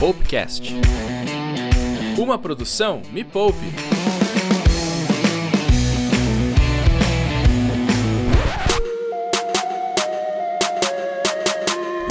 Poupecast. 0.00 0.72
Uma 2.16 2.38
produção 2.38 3.02
Me 3.12 3.22
Poupe. 3.22 3.58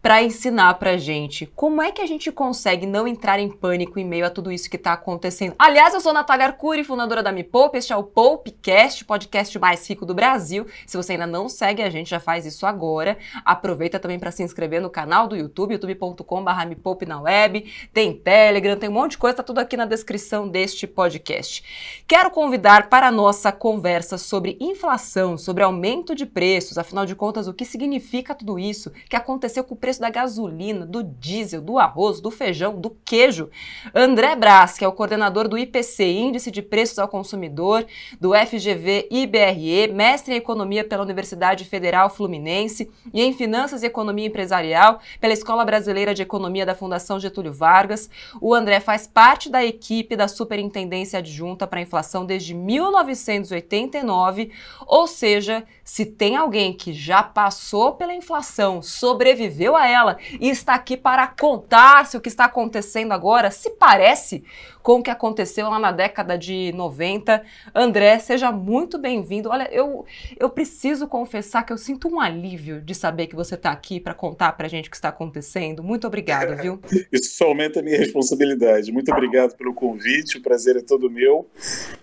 para 0.07 0.23
ensinar 0.23 0.75
para 0.75 0.97
gente 0.97 1.47
como 1.47 1.83
é 1.83 1.91
que 1.91 2.01
a 2.01 2.07
gente 2.07 2.31
consegue 2.31 2.87
não 2.87 3.09
entrar 3.09 3.41
em 3.41 3.51
pânico 3.51 3.99
em 3.99 4.05
meio 4.05 4.25
a 4.25 4.31
tudo 4.31 4.53
isso 4.53 4.71
que 4.71 4.77
está 4.77 4.93
acontecendo. 4.93 5.57
Aliás, 5.59 5.95
eu 5.95 6.01
sou 6.01 6.13
Natália 6.13 6.47
Arcuri, 6.47 6.85
fundadora 6.85 7.25
da 7.25 7.33
Me 7.33 7.43
Poupe, 7.43 7.77
este 7.77 7.93
é 7.93 7.97
o 7.97 8.05
Poupecast, 8.05 9.05
podcast 9.05 9.59
mais 9.59 9.85
rico 9.91 10.07
do 10.07 10.15
Brasil. 10.15 10.65
Se 10.87 10.97
você 10.97 11.15
ainda 11.15 11.27
não 11.27 11.49
segue 11.49 11.83
a 11.83 11.91
gente, 11.91 12.09
já 12.09 12.21
faz 12.21 12.47
isso 12.47 12.65
agora. 12.67 13.19
Aproveita 13.45 13.99
também 13.99 14.17
para 14.17 14.31
se 14.31 14.45
inscrever 14.45 14.81
no 14.81 14.89
canal 14.89 15.27
do 15.27 15.35
YouTube, 15.35 15.73
youtube.com.br 15.73 16.67
Me 16.69 16.77
Poupe 16.77 17.05
na 17.05 17.21
web, 17.21 17.69
tem 17.93 18.15
Telegram, 18.15 18.77
tem 18.77 18.89
um 18.89 18.93
monte 18.93 19.13
de 19.13 19.19
coisa, 19.19 19.39
tá 19.39 19.43
tudo 19.43 19.59
aqui 19.59 19.77
na 19.77 19.87
descrição 19.87 20.49
deste 20.49 20.87
podcast. 20.87 22.05
Quero 22.07 22.31
convidar 22.31 22.89
para 22.89 23.09
a 23.09 23.11
nossa 23.11 23.51
conversa 23.51 24.19
sobre 24.19 24.57
inflação, 24.61 25.37
sobre 25.37 25.65
aumento 25.65 26.15
de 26.15 26.27
preços, 26.27 26.79
afinal 26.79 27.05
de 27.05 27.17
contas, 27.17 27.49
o 27.49 27.53
que 27.53 27.65
significa 27.65 28.37
tudo 28.37 28.57
isso 28.57 28.93
que 29.11 29.17
aconteceu 29.17 29.65
com 29.65 29.75
o 29.75 29.77
preço 29.77 29.96
preço 29.97 30.01
da 30.01 30.11
gasolina, 30.11 30.87
do 30.87 31.03
diesel, 31.03 31.61
do 31.61 31.79
arroz, 31.79 32.21
do 32.21 32.31
feijão, 32.31 32.79
do 32.79 32.91
queijo. 33.05 33.51
André 33.95 34.37
Brás, 34.37 34.77
que 34.77 34.85
é 34.85 34.89
o 34.89 34.93
coordenador 34.93 35.49
do 35.49 35.59
IPC, 35.59 36.05
Índice 36.05 36.51
de 36.51 36.63
Preços 36.63 36.99
ao 36.99 37.09
Consumidor, 37.09 37.87
do 38.21 38.33
FGV 38.35 39.09
IBRE, 39.11 39.93
mestre 39.93 40.35
em 40.35 40.37
Economia 40.37 40.85
pela 40.85 41.03
Universidade 41.03 41.65
Federal 41.65 42.11
Fluminense 42.11 42.91
e 43.13 43.23
em 43.23 43.33
Finanças 43.33 43.83
e 43.83 43.87
Economia 43.87 44.27
Empresarial 44.27 45.01
pela 45.21 45.33
Escola 45.33 45.65
Brasileira 45.65 46.15
de 46.15 46.23
Economia 46.23 46.67
da 46.67 46.75
Fundação 46.75 47.19
Getúlio 47.19 47.53
Vargas. 47.53 48.11
O 48.41 48.55
André 48.55 48.81
faz 48.81 49.07
parte 49.07 49.49
da 49.49 49.65
equipe 49.65 50.17
da 50.17 50.29
Superintendência 50.29 51.19
Adjunta 51.19 51.67
para 51.67 51.79
a 51.79 51.83
Inflação 51.83 52.27
desde 52.27 52.55
1989, 52.55 54.53
ou 54.87 55.07
seja, 55.07 55.65
se 55.83 56.05
tem 56.05 56.37
alguém 56.37 56.73
que 56.73 56.93
já 56.93 57.23
passou 57.23 57.93
pela 57.93 58.15
inflação, 58.15 58.83
sobreviveu 58.83 59.77
a 59.77 59.86
ela 59.89 60.19
e 60.41 60.49
está 60.49 60.75
aqui 60.75 60.97
para 60.97 61.27
contar 61.27 62.07
se 62.07 62.17
o 62.17 62.21
que 62.21 62.29
está 62.29 62.45
acontecendo 62.45 63.13
agora 63.13 63.51
se 63.51 63.71
parece 63.71 64.45
com 64.87 65.01
o 65.01 65.03
que 65.03 65.11
aconteceu 65.11 65.69
lá 65.69 65.81
na 65.81 65.91
década 65.91 66.39
de 66.39 66.73
90. 66.73 67.43
André, 67.75 68.21
seja 68.21 68.53
muito 68.53 68.97
bem-vindo. 68.97 69.49
Olha, 69.49 69.69
eu, 69.73 70.05
eu 70.39 70.49
preciso 70.49 71.09
confessar 71.09 71.65
que 71.65 71.73
eu 71.73 71.77
sinto 71.77 72.07
um 72.07 72.21
alívio 72.21 72.81
de 72.81 72.95
saber 72.95 73.27
que 73.27 73.35
você 73.35 73.57
está 73.57 73.73
aqui 73.73 73.99
para 73.99 74.15
contar 74.15 74.53
para 74.53 74.67
a 74.67 74.71
gente 74.71 74.87
o 74.87 74.91
que 74.91 74.97
está 74.97 75.09
acontecendo. 75.09 75.83
Muito 75.83 76.07
obrigado, 76.07 76.57
viu? 76.63 76.81
Isso 77.11 77.37
só 77.37 77.47
aumenta 77.47 77.81
a 77.81 77.83
minha 77.83 77.99
responsabilidade. 77.99 78.93
Muito 78.93 79.11
obrigado 79.11 79.57
pelo 79.57 79.75
convite, 79.75 80.39
o 80.39 80.41
prazer 80.41 80.77
é 80.77 80.81
todo 80.81 81.11
meu 81.11 81.49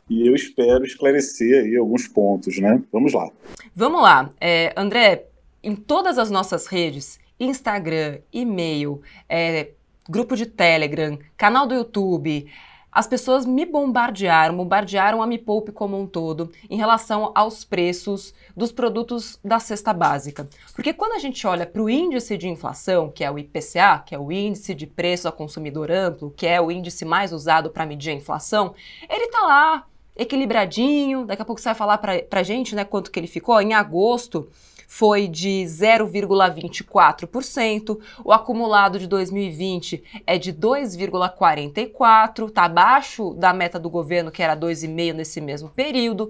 e 0.10 0.28
eu 0.28 0.36
espero 0.36 0.84
esclarecer 0.84 1.64
aí 1.64 1.78
alguns 1.78 2.06
pontos, 2.08 2.60
né? 2.60 2.82
Vamos 2.92 3.14
lá. 3.14 3.30
Vamos 3.74 4.02
lá. 4.02 4.30
É, 4.42 4.74
André, 4.76 5.28
em 5.64 5.74
todas 5.74 6.18
as 6.18 6.30
nossas 6.30 6.68
redes, 6.68 7.18
Instagram, 7.40 8.20
e-mail, 8.32 9.02
é, 9.28 9.72
grupo 10.10 10.36
de 10.36 10.46
Telegram, 10.46 11.18
canal 11.38 11.68
do 11.68 11.74
YouTube. 11.74 12.50
As 12.92 13.08
pessoas 13.08 13.44
me 13.44 13.66
bombardearam, 13.66 14.56
bombardearam 14.56 15.22
a 15.24 15.26
Me 15.26 15.40
Poupe 15.40 15.72
como 15.72 16.00
um 16.00 16.06
todo 16.06 16.52
em 16.70 16.78
relação 16.78 17.32
aos 17.34 17.66
preços 17.66 18.36
dos 18.56 18.72
produtos 18.72 19.40
da 19.44 19.60
cesta 19.60 19.92
básica. 19.92 20.48
Porque 20.76 20.94
quando 20.94 21.14
a 21.14 21.18
gente 21.18 21.46
olha 21.48 21.66
para 21.66 21.82
o 21.82 21.90
índice 21.90 22.38
de 22.38 22.48
inflação, 22.48 23.10
que 23.10 23.24
é 23.24 23.32
o 23.32 23.40
IPCA, 23.40 24.04
que 24.06 24.14
é 24.14 24.20
o 24.20 24.32
índice 24.32 24.76
de 24.76 24.86
preço 24.86 25.28
ao 25.28 25.34
consumidor 25.34 25.90
amplo, 25.90 26.32
que 26.38 26.46
é 26.46 26.62
o 26.62 26.70
índice 26.70 27.04
mais 27.04 27.34
usado 27.34 27.72
para 27.72 27.86
medir 27.86 28.12
a 28.12 28.14
inflação, 28.14 28.76
ele 29.10 29.26
está 29.26 29.42
lá 29.42 29.88
equilibradinho. 30.16 31.26
Daqui 31.26 31.42
a 31.42 31.46
pouco 31.46 31.60
você 31.60 31.70
vai 31.70 31.76
falar 31.76 31.98
para 31.98 32.40
a 32.40 32.44
gente 32.44 32.76
né, 32.76 32.86
quanto 32.86 33.10
que 33.10 33.20
ele 33.20 33.26
ficou. 33.26 33.60
Em 33.60 33.74
agosto, 33.74 34.48
foi 34.96 35.28
de 35.28 35.64
0,24%, 35.66 38.00
o 38.24 38.32
acumulado 38.32 39.00
de 39.00 39.08
2020 39.08 40.22
é 40.28 40.38
de 40.38 40.54
2,44%, 40.54 42.50
está 42.50 42.66
abaixo 42.66 43.34
da 43.34 43.52
meta 43.54 43.80
do 43.80 43.90
governo, 43.90 44.30
que 44.30 44.44
era 44.44 44.56
2,5% 44.56 45.14
nesse 45.14 45.42
mesmo 45.42 45.70
período. 45.70 46.30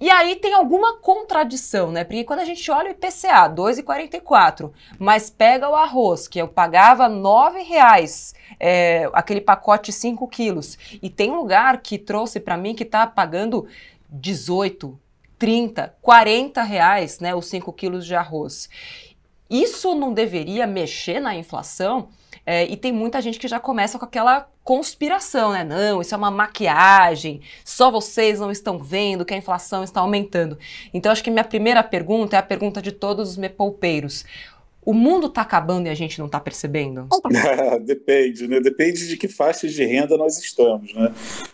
E 0.00 0.08
aí 0.08 0.36
tem 0.36 0.54
alguma 0.54 0.96
contradição, 0.96 1.92
né? 1.92 2.02
Porque 2.02 2.24
quando 2.24 2.40
a 2.40 2.46
gente 2.46 2.70
olha 2.70 2.88
o 2.88 2.92
IPCA, 2.92 3.50
2,44, 3.50 4.72
mas 4.98 5.28
pega 5.28 5.68
o 5.68 5.74
arroz, 5.74 6.26
que 6.26 6.38
eu 6.38 6.48
pagava 6.48 7.06
R$ 7.06 7.62
reais, 7.62 8.34
é, 8.58 9.10
aquele 9.12 9.42
pacote 9.42 9.92
5 9.92 10.26
quilos, 10.28 10.78
e 11.02 11.10
tem 11.10 11.30
lugar 11.30 11.82
que 11.82 11.98
trouxe 11.98 12.40
para 12.40 12.56
mim 12.56 12.74
que 12.74 12.84
está 12.84 13.06
pagando 13.06 13.66
18, 14.08 14.98
30, 15.40 15.96
40 16.02 16.62
reais, 16.62 17.18
né, 17.18 17.34
os 17.34 17.46
5 17.46 17.72
quilos 17.72 18.04
de 18.04 18.14
arroz. 18.14 18.68
Isso 19.48 19.94
não 19.94 20.12
deveria 20.12 20.66
mexer 20.66 21.18
na 21.18 21.34
inflação? 21.34 22.10
É, 22.44 22.64
e 22.66 22.76
tem 22.76 22.92
muita 22.92 23.20
gente 23.22 23.38
que 23.38 23.48
já 23.48 23.58
começa 23.58 23.98
com 23.98 24.04
aquela 24.04 24.48
conspiração, 24.62 25.52
né? 25.52 25.64
Não, 25.64 26.00
isso 26.00 26.14
é 26.14 26.18
uma 26.18 26.30
maquiagem, 26.30 27.40
só 27.64 27.90
vocês 27.90 28.38
não 28.38 28.50
estão 28.50 28.78
vendo 28.78 29.24
que 29.24 29.34
a 29.34 29.36
inflação 29.36 29.82
está 29.82 30.00
aumentando. 30.00 30.58
Então, 30.92 31.10
acho 31.10 31.24
que 31.24 31.30
minha 31.30 31.44
primeira 31.44 31.82
pergunta 31.82 32.36
é 32.36 32.38
a 32.38 32.42
pergunta 32.42 32.80
de 32.82 32.92
todos 32.92 33.30
os 33.30 33.36
mepoupeiros. 33.36 34.24
O 34.82 34.94
mundo 34.94 35.26
está 35.26 35.42
acabando 35.42 35.86
e 35.86 35.90
a 35.90 35.94
gente 35.94 36.18
não 36.18 36.26
está 36.26 36.40
percebendo? 36.40 37.06
Depende, 37.84 38.48
né? 38.48 38.60
Depende 38.60 39.06
de 39.08 39.16
que 39.16 39.28
faixas 39.28 39.72
de 39.72 39.84
renda 39.84 40.16
nós 40.16 40.38
estamos, 40.38 40.94
né? 40.94 41.12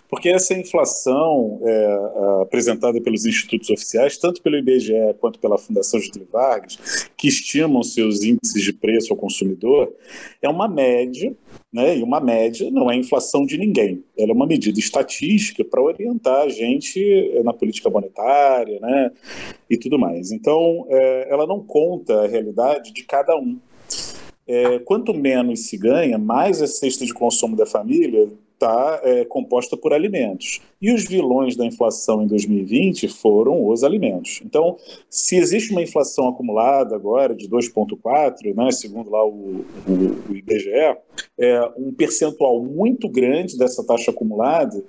Porque 0.09 0.29
essa 0.29 0.55
inflação 0.55 1.61
é, 1.65 2.43
apresentada 2.43 3.01
pelos 3.01 3.27
institutos 3.27 3.69
oficiais, 3.69 4.17
tanto 4.17 4.41
pelo 4.41 4.57
IBGE 4.57 5.15
quanto 5.21 5.41
pela 5.41 5.59
Fundação 5.59 5.99
Getúlio 5.99 6.29
Vargas, 6.33 7.09
que 7.17 7.27
estimam 7.27 7.83
seus 7.83 8.23
índices 8.23 8.63
de 8.63 8.73
preço 8.73 9.13
ao 9.13 9.19
consumidor, 9.19 9.93
é 10.41 10.49
uma 10.49 10.69
média 10.69 11.35
né? 11.77 11.99
E 11.99 12.03
uma 12.03 12.19
média 12.21 12.71
não 12.71 12.91
é 12.91 12.97
inflação 12.97 13.45
de 13.45 13.59
ninguém. 13.59 14.03
Ela 14.19 14.33
é 14.33 14.35
uma 14.35 14.47
medida 14.47 14.79
estatística 14.81 15.63
para 15.63 15.83
orientar 15.83 16.41
a 16.41 16.49
gente 16.49 16.99
eh, 16.99 17.43
na 17.43 17.53
política 17.53 17.91
monetária, 17.91 18.81
né? 18.81 19.13
E 19.69 19.77
tudo 19.77 19.99
mais. 19.99 20.33
Então, 20.33 20.87
é, 20.89 21.29
ela 21.31 21.47
não 21.47 21.63
conta 21.63 22.25
a 22.25 22.27
realidade 22.27 22.95
de 22.95 23.05
cada 23.05 23.37
um. 23.37 23.59
É, 24.49 24.79
quanto 24.79 25.13
menos 25.13 25.69
se 25.69 25.77
ganha, 25.77 26.17
mais 26.17 26.63
a 26.63 26.67
cesta 26.67 27.05
de 27.05 27.13
consumo 27.13 27.55
da 27.55 27.67
família 27.67 28.27
está 28.57 29.01
é, 29.05 29.25
composta 29.25 29.77
por 29.77 29.93
alimentos. 29.93 30.61
E 30.81 30.93
os 30.93 31.05
vilões 31.05 31.57
da 31.57 31.65
inflação 31.65 32.23
em 32.23 32.27
2020 32.27 33.09
foram 33.09 33.69
os 33.69 33.85
alimentos. 33.85 34.41
Então, 34.45 34.77
se 35.09 35.37
existe 35.37 35.71
uma 35.71 35.83
inflação 35.83 36.29
acumulada 36.29 36.95
agora 36.95 37.35
de 37.35 37.49
2,4, 37.49 38.55
né, 38.55 38.71
segundo 38.73 39.11
lá 39.11 39.25
o, 39.25 39.65
o, 39.87 40.33
o 40.33 40.37
IBGE, 40.37 40.97
é, 41.39 41.71
um 41.77 41.93
percentual 41.93 42.63
muito 42.63 43.09
grande 43.09 43.57
dessa 43.57 43.85
taxa 43.87 44.11
acumulada 44.11 44.83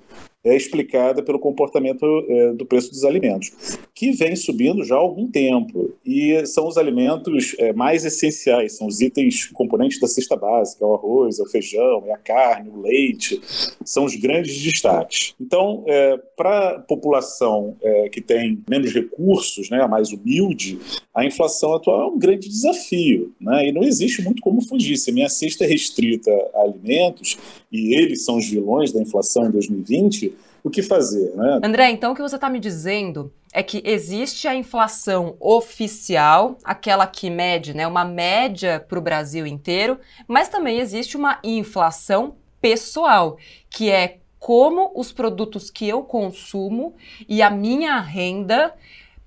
é 0.44 0.56
explicada 0.56 1.22
pelo 1.22 1.38
comportamento 1.38 2.04
é, 2.28 2.52
do 2.52 2.64
preço 2.64 2.90
dos 2.90 3.04
alimentos, 3.04 3.78
que 3.98 4.12
vem 4.12 4.36
subindo 4.36 4.84
já 4.84 4.94
há 4.94 4.98
algum 4.98 5.26
tempo. 5.26 5.92
E 6.06 6.46
são 6.46 6.68
os 6.68 6.78
alimentos 6.78 7.56
é, 7.58 7.72
mais 7.72 8.04
essenciais, 8.04 8.76
são 8.76 8.86
os 8.86 9.00
itens 9.00 9.46
componentes 9.46 9.98
da 9.98 10.06
cesta 10.06 10.36
básica, 10.36 10.86
o 10.86 10.94
arroz, 10.94 11.40
o 11.40 11.46
feijão, 11.46 12.04
a 12.14 12.16
carne, 12.16 12.70
o 12.70 12.80
leite, 12.80 13.40
são 13.84 14.04
os 14.04 14.14
grandes 14.14 14.56
destaques. 14.62 15.34
Então, 15.40 15.82
é, 15.88 16.16
para 16.36 16.76
a 16.76 16.78
população 16.78 17.74
é, 17.82 18.08
que 18.08 18.20
tem 18.20 18.62
menos 18.70 18.94
recursos, 18.94 19.68
né, 19.68 19.84
mais 19.88 20.12
humilde, 20.12 20.78
a 21.12 21.26
inflação 21.26 21.74
atual 21.74 22.02
é 22.02 22.06
um 22.12 22.18
grande 22.20 22.48
desafio, 22.48 23.34
né, 23.40 23.66
e 23.66 23.72
não 23.72 23.82
existe 23.82 24.22
muito 24.22 24.40
como 24.40 24.62
fugir. 24.62 24.96
Se 24.96 25.10
a 25.10 25.12
minha 25.12 25.28
cesta 25.28 25.64
é 25.64 25.66
restrita 25.66 26.30
a 26.54 26.60
alimentos, 26.60 27.36
e 27.72 27.96
eles 27.96 28.24
são 28.24 28.36
os 28.36 28.48
vilões 28.48 28.92
da 28.92 29.02
inflação 29.02 29.46
em 29.46 29.50
2020, 29.50 30.32
o 30.62 30.70
que 30.70 30.82
fazer, 30.82 31.34
né? 31.34 31.60
André, 31.62 31.90
então 31.90 32.12
o 32.12 32.14
que 32.14 32.22
você 32.22 32.34
está 32.34 32.48
me 32.48 32.60
dizendo 32.60 33.32
é 33.52 33.62
que 33.62 33.82
existe 33.84 34.46
a 34.46 34.54
inflação 34.54 35.36
oficial, 35.40 36.58
aquela 36.62 37.06
que 37.06 37.30
mede, 37.30 37.74
né, 37.74 37.86
uma 37.86 38.04
média 38.04 38.84
para 38.86 38.98
o 38.98 39.02
Brasil 39.02 39.46
inteiro, 39.46 39.98
mas 40.26 40.48
também 40.48 40.78
existe 40.78 41.16
uma 41.16 41.38
inflação 41.42 42.36
pessoal, 42.60 43.38
que 43.70 43.90
é 43.90 44.18
como 44.38 44.92
os 44.94 45.12
produtos 45.12 45.70
que 45.70 45.88
eu 45.88 46.02
consumo 46.02 46.94
e 47.28 47.42
a 47.42 47.50
minha 47.50 47.98
renda 48.00 48.74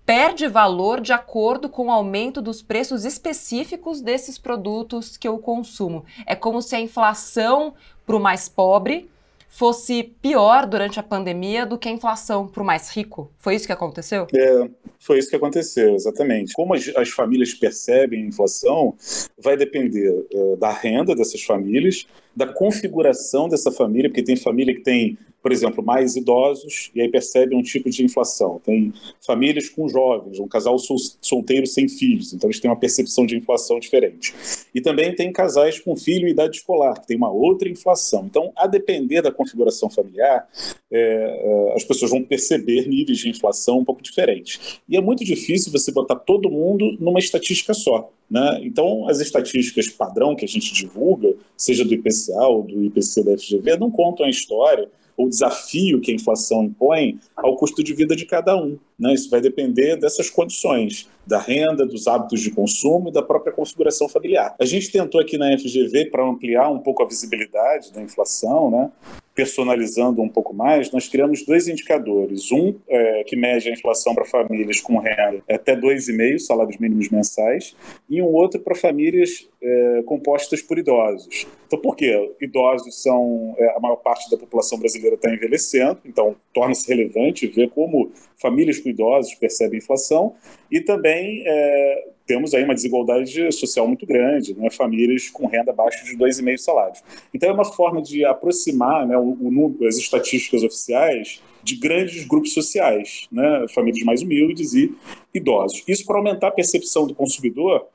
perde 0.06 0.48
valor 0.48 1.00
de 1.00 1.14
acordo 1.14 1.70
com 1.70 1.88
o 1.88 1.92
aumento 1.92 2.42
dos 2.42 2.62
preços 2.62 3.06
específicos 3.06 4.02
desses 4.02 4.38
produtos 4.38 5.18
que 5.18 5.28
eu 5.28 5.38
consumo. 5.38 6.06
É 6.26 6.36
como 6.36 6.62
se 6.62 6.76
a 6.76 6.82
inflação 6.82 7.74
para 8.06 8.16
o 8.16 8.20
mais 8.20 8.50
pobre 8.50 9.10
fosse 9.52 10.16
pior 10.22 10.66
durante 10.66 10.98
a 10.98 11.04
pandemia 11.04 11.66
do 11.66 11.78
que 11.78 11.90
a 11.90 11.92
inflação 11.92 12.48
para 12.48 12.64
o 12.64 12.66
mais 12.66 12.90
rico. 12.90 13.30
Foi 13.38 13.54
isso 13.54 13.68
que 13.68 13.74
aconteceu? 13.74 14.26
É, 14.34 14.70
foi 14.98 15.20
isso 15.20 15.30
que 15.30 15.36
aconteceu, 15.36 15.94
exatamente. 15.94 16.54
Como 16.54 16.74
as, 16.74 16.90
as 16.96 17.10
famílias 17.10 17.54
percebem 17.54 18.24
a 18.24 18.28
inflação, 18.28 18.96
vai 19.38 19.58
depender 19.58 20.26
é, 20.34 20.56
da 20.56 20.72
renda 20.72 21.14
dessas 21.14 21.44
famílias, 21.44 22.08
da 22.34 22.48
configuração 22.48 23.50
dessa 23.50 23.72
família, 23.74 24.10
porque 24.10 24.24
tem 24.24 24.38
família 24.38 24.74
que 24.74 24.84
tem 24.84 25.18
por 25.42 25.52
exemplo, 25.52 25.84
mais 25.84 26.16
idosos, 26.16 26.92
e 26.94 27.02
aí 27.02 27.10
percebe 27.10 27.56
um 27.56 27.64
tipo 27.64 27.90
de 27.90 28.04
inflação. 28.04 28.62
Tem 28.64 28.94
famílias 29.26 29.70
com 29.70 29.90
jovens, 29.90 30.40
um 30.40 30.48
casal 30.48 30.78
solteiro 30.80 31.66
sem 31.66 31.88
filhos, 31.88 32.34
então 32.34 32.50
eles 32.50 32.60
têm 32.60 32.70
uma 32.70 32.78
percepção 32.78 33.26
de 33.26 33.36
inflação 33.36 33.80
diferente. 33.80 34.34
E 34.74 34.80
também 34.82 35.16
tem 35.16 35.32
casais 35.32 35.80
com 35.80 35.96
filho 35.96 36.28
e 36.28 36.32
idade 36.32 36.58
escolar, 36.58 37.00
que 37.00 37.08
tem 37.08 37.18
uma 37.18 37.32
outra 37.32 37.68
inflação. 37.68 38.26
Então, 38.26 38.52
a 38.56 38.68
depender 38.68 39.22
da 39.22 39.32
configuração 39.32 39.90
familiar, 39.90 40.48
é, 40.92 41.00
é, 41.00 41.74
as 41.76 41.84
pessoas 41.84 42.12
vão 42.12 42.24
perceber 42.24 42.88
níveis 42.88 43.18
de 43.18 43.30
inflação 43.30 43.80
um 43.80 43.86
pouco 43.86 44.02
diferentes. 44.02 44.80
E 44.88 44.96
é 44.96 45.02
muito 45.02 45.26
difícil 45.26 45.72
você 45.72 45.92
botar 45.92 46.16
todo 46.16 46.52
mundo 46.52 46.98
numa 47.00 47.20
estatística 47.20 47.74
só. 47.74 48.12
Né? 48.30 48.62
Então, 48.64 49.08
as 49.10 49.20
estatísticas 49.20 49.90
padrão 49.90 50.36
que 50.36 50.46
a 50.46 50.48
gente 50.48 50.74
divulga, 50.74 51.34
seja 51.58 51.84
do 51.84 51.94
IPCA 51.94 52.48
ou 52.48 52.64
do 52.64 52.84
IPC 52.84 53.24
da 53.24 53.38
FGV, 53.38 53.78
não 53.78 53.92
contam 53.92 54.26
a 54.26 54.30
história 54.30 54.90
o 55.18 55.30
desafio 55.30 56.02
que 56.02 56.12
a 56.12 56.16
inflação 56.16 56.64
impõe 56.64 57.20
ao 57.36 57.56
custo 57.56 57.84
de 57.84 57.94
vida 57.94 58.16
de 58.16 58.26
cada 58.26 58.56
um. 58.56 58.78
Né? 58.98 59.14
Isso 59.14 59.30
vai 59.30 59.42
depender 59.42 59.98
dessas 59.98 60.30
condições, 60.30 61.08
da 61.32 61.40
renda, 61.40 61.86
dos 61.86 62.08
hábitos 62.08 62.42
de 62.42 62.52
consumo 62.52 63.08
e 63.08 63.12
da 63.12 63.22
própria 63.22 63.54
configuração 63.54 64.10
familiar. 64.10 64.54
A 64.60 64.66
gente 64.66 64.92
tentou 64.92 65.20
aqui 65.20 65.38
na 65.38 65.58
FGV, 65.58 66.08
para 66.12 66.24
ampliar 66.24 66.70
um 66.70 66.80
pouco 66.80 67.02
a 67.02 67.08
visibilidade 67.08 67.94
da 67.94 68.02
inflação, 68.02 68.70
né? 68.70 68.92
personalizando 69.34 70.22
um 70.22 70.28
pouco 70.28 70.54
mais, 70.54 70.92
nós 70.92 71.08
criamos 71.08 71.46
dois 71.46 71.68
indicadores. 71.68 72.52
Um 72.52 72.76
é, 72.88 73.24
que 73.24 73.36
mede 73.36 73.70
a 73.70 73.72
inflação 73.72 74.14
para 74.14 74.26
famílias 74.26 74.82
com 74.82 74.98
renda 74.98 75.42
até 75.50 75.76
2,5 75.76 76.40
salários 76.40 76.78
mínimos 76.78 77.10
mensais, 77.10 77.76
e 78.10 78.22
um 78.22 78.26
outro 78.26 78.60
para 78.60 78.76
famílias 78.76 79.48
é, 79.62 80.04
compostas 80.06 80.62
por 80.62 80.78
idosos. 80.78 81.48
Então, 81.66 81.80
por 81.80 81.96
quê? 81.96 82.34
Idosos 82.42 83.02
são 83.02 83.56
é, 83.58 83.78
a 83.78 83.80
maior 83.80 83.96
parte 83.96 84.30
da 84.30 84.38
população 84.38 84.78
brasileira 84.78 85.16
está 85.16 85.34
envelhecendo, 85.34 86.00
então 86.06 86.36
torna-se 86.54 86.88
relevante 86.88 87.48
ver 87.48 87.70
como 87.70 88.12
famílias 88.42 88.80
com 88.80 88.90
idosos 88.90 89.36
percebem 89.36 89.78
inflação 89.78 90.34
e 90.72 90.82
também 90.82 91.44
é, 91.46 92.08
temos 92.26 92.54
aí 92.54 92.64
uma 92.64 92.74
desigualdade 92.74 93.52
social 93.52 93.88
muito 93.88 94.06
grande, 94.06 94.54
né? 94.58 94.70
famílias 94.70 95.30
com 95.30 95.48
renda 95.48 95.72
abaixo 95.72 96.06
de 96.06 96.18
2,5 96.18 96.58
salários. 96.58 97.04
Então 97.34 97.50
é 97.50 97.54
uma 97.54 97.66
forma 97.66 98.02
de 98.02 98.26
aproximar 98.26 99.06
né, 99.06 99.18
o, 99.18 99.38
o, 99.40 99.88
as 99.88 99.98
estatísticas 99.98 100.64
oficiais 100.64 101.42
de 101.64 101.76
grandes 101.76 102.26
grupos 102.26 102.54
sociais, 102.54 103.28
né? 103.32 103.66
famílias 103.74 104.04
mais 104.04 104.22
humildes 104.22 104.74
e 104.74 104.96
idosos. 105.34 105.84
Isso 105.88 106.06
para 106.06 106.18
aumentar 106.18 106.48
a 106.48 106.52
percepção 106.52 107.06
do 107.06 107.14
consumidor 107.14 107.88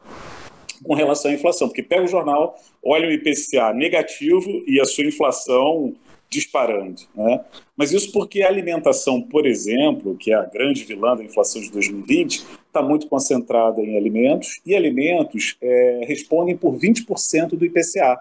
com 0.84 0.94
relação 0.94 1.30
à 1.30 1.34
inflação, 1.34 1.68
porque 1.68 1.82
pega 1.82 2.04
o 2.04 2.08
jornal, 2.08 2.54
olha 2.84 3.08
o 3.08 3.12
IPCA 3.12 3.72
negativo 3.72 4.62
e 4.66 4.78
a 4.78 4.84
sua 4.84 5.04
inflação 5.04 5.94
disparando. 6.28 7.02
Né? 7.14 7.40
Mas 7.76 7.92
isso 7.92 8.12
porque 8.12 8.42
a 8.42 8.48
alimentação, 8.48 9.22
por 9.22 9.46
exemplo, 9.46 10.16
que 10.16 10.32
é 10.32 10.34
a 10.34 10.44
grande 10.44 10.84
vilã 10.84 11.16
da 11.16 11.24
inflação 11.24 11.60
de 11.60 11.70
2020, 11.70 12.44
está 12.66 12.82
muito 12.82 13.08
concentrada 13.08 13.80
em 13.80 13.96
alimentos, 13.96 14.60
e 14.66 14.74
alimentos 14.74 15.56
é, 15.62 16.04
respondem 16.06 16.56
por 16.56 16.76
20% 16.76 17.50
do 17.50 17.64
IPCA. 17.64 18.20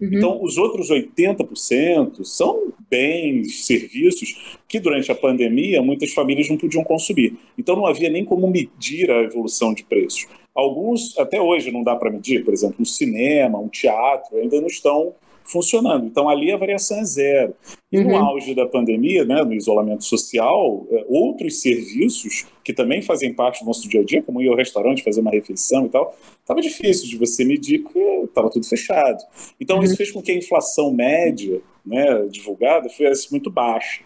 Uhum. 0.00 0.08
Então, 0.12 0.42
os 0.42 0.58
outros 0.58 0.90
80% 0.90 2.24
são 2.24 2.72
bens, 2.90 3.66
serviços 3.66 4.56
que 4.68 4.80
durante 4.80 5.12
a 5.12 5.14
pandemia 5.14 5.80
muitas 5.80 6.12
famílias 6.12 6.48
não 6.48 6.56
podiam 6.56 6.82
consumir. 6.82 7.36
Então, 7.56 7.76
não 7.76 7.86
havia 7.86 8.10
nem 8.10 8.24
como 8.24 8.48
medir 8.48 9.10
a 9.10 9.22
evolução 9.22 9.72
de 9.72 9.84
preços. 9.84 10.26
Alguns, 10.54 11.18
até 11.18 11.40
hoje, 11.40 11.70
não 11.70 11.82
dá 11.82 11.96
para 11.96 12.10
medir, 12.10 12.44
por 12.44 12.54
exemplo, 12.54 12.76
um 12.80 12.84
cinema, 12.84 13.58
um 13.58 13.68
teatro, 13.68 14.36
ainda 14.36 14.60
não 14.60 14.68
estão 14.68 15.14
funcionando. 15.44 16.06
Então, 16.06 16.28
ali 16.28 16.50
a 16.50 16.56
variação 16.56 16.98
é 16.98 17.04
zero. 17.04 17.54
E 17.92 17.98
uhum. 17.98 18.08
no 18.08 18.16
auge 18.16 18.54
da 18.54 18.66
pandemia, 18.66 19.24
né, 19.24 19.42
no 19.44 19.52
isolamento 19.52 20.04
social, 20.04 20.86
é, 20.90 21.04
outros 21.08 21.60
serviços 21.60 22.46
que 22.64 22.72
também 22.72 23.02
fazem 23.02 23.32
parte 23.32 23.60
do 23.60 23.66
nosso 23.66 23.88
dia 23.88 24.00
a 24.00 24.04
dia, 24.04 24.22
como 24.22 24.40
ir 24.40 24.48
ao 24.48 24.56
restaurante 24.56 25.02
fazer 25.02 25.20
uma 25.20 25.30
refeição 25.30 25.86
e 25.86 25.88
tal, 25.90 26.16
estava 26.40 26.60
difícil 26.60 27.08
de 27.08 27.16
você 27.16 27.44
medir 27.44 27.80
porque 27.80 27.98
estava 28.24 28.50
tudo 28.50 28.66
fechado. 28.66 29.22
Então, 29.60 29.76
uhum. 29.76 29.82
isso 29.84 29.96
fez 29.96 30.10
com 30.10 30.22
que 30.22 30.32
a 30.32 30.36
inflação 30.36 30.92
média 30.92 31.60
né, 31.84 32.26
divulgada 32.30 32.88
fosse 32.88 33.30
muito 33.30 33.50
baixa. 33.50 34.02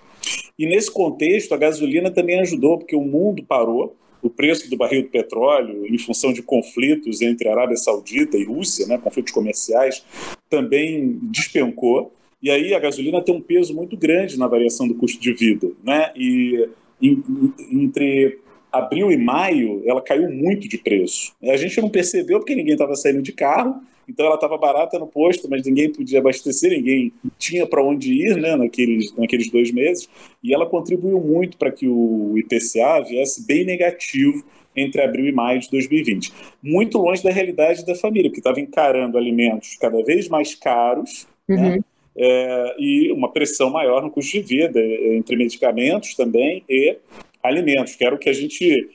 E 0.58 0.66
nesse 0.66 0.90
contexto, 0.90 1.54
a 1.54 1.56
gasolina 1.56 2.10
também 2.10 2.40
ajudou, 2.40 2.78
porque 2.78 2.96
o 2.96 3.00
mundo 3.00 3.44
parou, 3.44 3.96
o 4.22 4.28
preço 4.28 4.68
do 4.68 4.76
barril 4.76 5.02
do 5.02 5.08
petróleo, 5.08 5.86
em 5.86 5.98
função 5.98 6.32
de 6.32 6.42
conflitos 6.42 7.22
entre 7.22 7.48
Arábia 7.48 7.76
Saudita 7.76 8.36
e 8.36 8.44
Rússia, 8.44 8.86
né, 8.86 8.98
conflitos 8.98 9.32
comerciais, 9.32 10.04
também 10.50 11.18
despencou. 11.22 12.12
E 12.42 12.50
aí 12.50 12.74
a 12.74 12.78
gasolina 12.78 13.22
tem 13.22 13.34
um 13.34 13.40
peso 13.40 13.74
muito 13.74 13.96
grande 13.96 14.38
na 14.38 14.46
variação 14.46 14.86
do 14.86 14.94
custo 14.94 15.20
de 15.20 15.32
vida. 15.32 15.70
Né? 15.84 16.12
E 16.16 16.68
em, 17.00 17.22
entre 17.72 18.38
abril 18.72 19.10
e 19.10 19.16
maio, 19.16 19.82
ela 19.84 20.00
caiu 20.00 20.30
muito 20.30 20.68
de 20.68 20.78
preço. 20.78 21.32
A 21.42 21.56
gente 21.56 21.80
não 21.80 21.88
percebeu 21.88 22.38
porque 22.38 22.54
ninguém 22.54 22.74
estava 22.74 22.94
saindo 22.94 23.22
de 23.22 23.32
carro, 23.32 23.80
então 24.08 24.24
ela 24.24 24.36
estava 24.36 24.56
barata 24.56 24.98
no 24.98 25.06
posto, 25.06 25.48
mas 25.50 25.66
ninguém 25.66 25.92
podia 25.92 26.18
abastecer, 26.18 26.70
ninguém 26.70 27.12
tinha 27.38 27.66
para 27.66 27.84
onde 27.84 28.12
ir 28.12 28.36
né, 28.36 28.56
naqueles, 28.56 29.14
naqueles 29.14 29.50
dois 29.50 29.70
meses. 29.70 30.08
E 30.42 30.54
ela 30.54 30.64
contribuiu 30.64 31.20
muito 31.20 31.58
para 31.58 31.70
que 31.70 31.86
o 31.86 32.34
IPCA 32.38 33.02
viesse 33.06 33.46
bem 33.46 33.64
negativo 33.64 34.44
entre 34.74 35.02
abril 35.02 35.26
e 35.26 35.32
maio 35.32 35.60
de 35.60 35.70
2020. 35.70 36.32
Muito 36.62 36.98
longe 36.98 37.22
da 37.22 37.30
realidade 37.30 37.84
da 37.84 37.94
família, 37.94 38.30
porque 38.30 38.40
estava 38.40 38.60
encarando 38.60 39.18
alimentos 39.18 39.76
cada 39.76 40.02
vez 40.02 40.28
mais 40.28 40.54
caros, 40.54 41.26
né, 41.46 41.56
uhum. 41.56 41.70
né? 41.70 41.78
É, 42.20 42.74
e 42.78 43.12
uma 43.12 43.30
pressão 43.30 43.70
maior 43.70 44.02
no 44.02 44.10
custo 44.10 44.32
de 44.32 44.40
vida, 44.40 44.80
entre 44.80 45.36
medicamentos 45.36 46.16
também 46.16 46.64
e 46.68 46.96
alimentos, 47.40 47.94
que 47.94 48.04
era 48.04 48.12
o 48.12 48.18
que 48.18 48.28
a 48.28 48.32
gente 48.32 48.90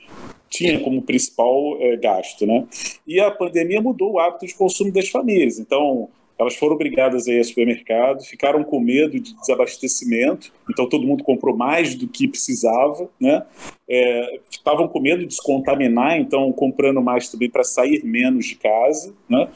tinha 0.54 0.78
como 0.78 1.02
principal 1.02 1.76
é, 1.80 1.96
gasto, 1.96 2.46
né? 2.46 2.64
E 3.06 3.18
a 3.18 3.30
pandemia 3.30 3.80
mudou 3.80 4.12
o 4.12 4.18
hábito 4.20 4.46
de 4.46 4.54
consumo 4.54 4.92
das 4.92 5.08
famílias. 5.08 5.58
Então, 5.58 6.08
elas 6.38 6.54
foram 6.56 6.74
obrigadas 6.74 7.28
a 7.28 7.32
ir 7.32 7.38
ao 7.38 7.44
supermercado, 7.44 8.24
ficaram 8.24 8.64
com 8.64 8.80
medo 8.80 9.18
de 9.18 9.34
desabastecimento, 9.34 10.52
então 10.68 10.88
todo 10.88 11.06
mundo 11.06 11.22
comprou 11.22 11.56
mais 11.56 11.94
do 11.94 12.08
que 12.08 12.26
precisava, 12.26 13.08
né? 13.20 13.44
É, 13.88 14.40
estavam 14.50 14.88
com 14.88 15.00
medo 15.00 15.26
de 15.26 15.34
se 15.34 15.42
contaminar, 15.42 16.18
então 16.18 16.50
comprando 16.52 17.00
mais 17.02 17.28
também 17.28 17.50
para 17.50 17.62
sair 17.62 18.04
menos 18.04 18.46
de 18.46 18.56
casa, 18.56 19.12
né? 19.28 19.48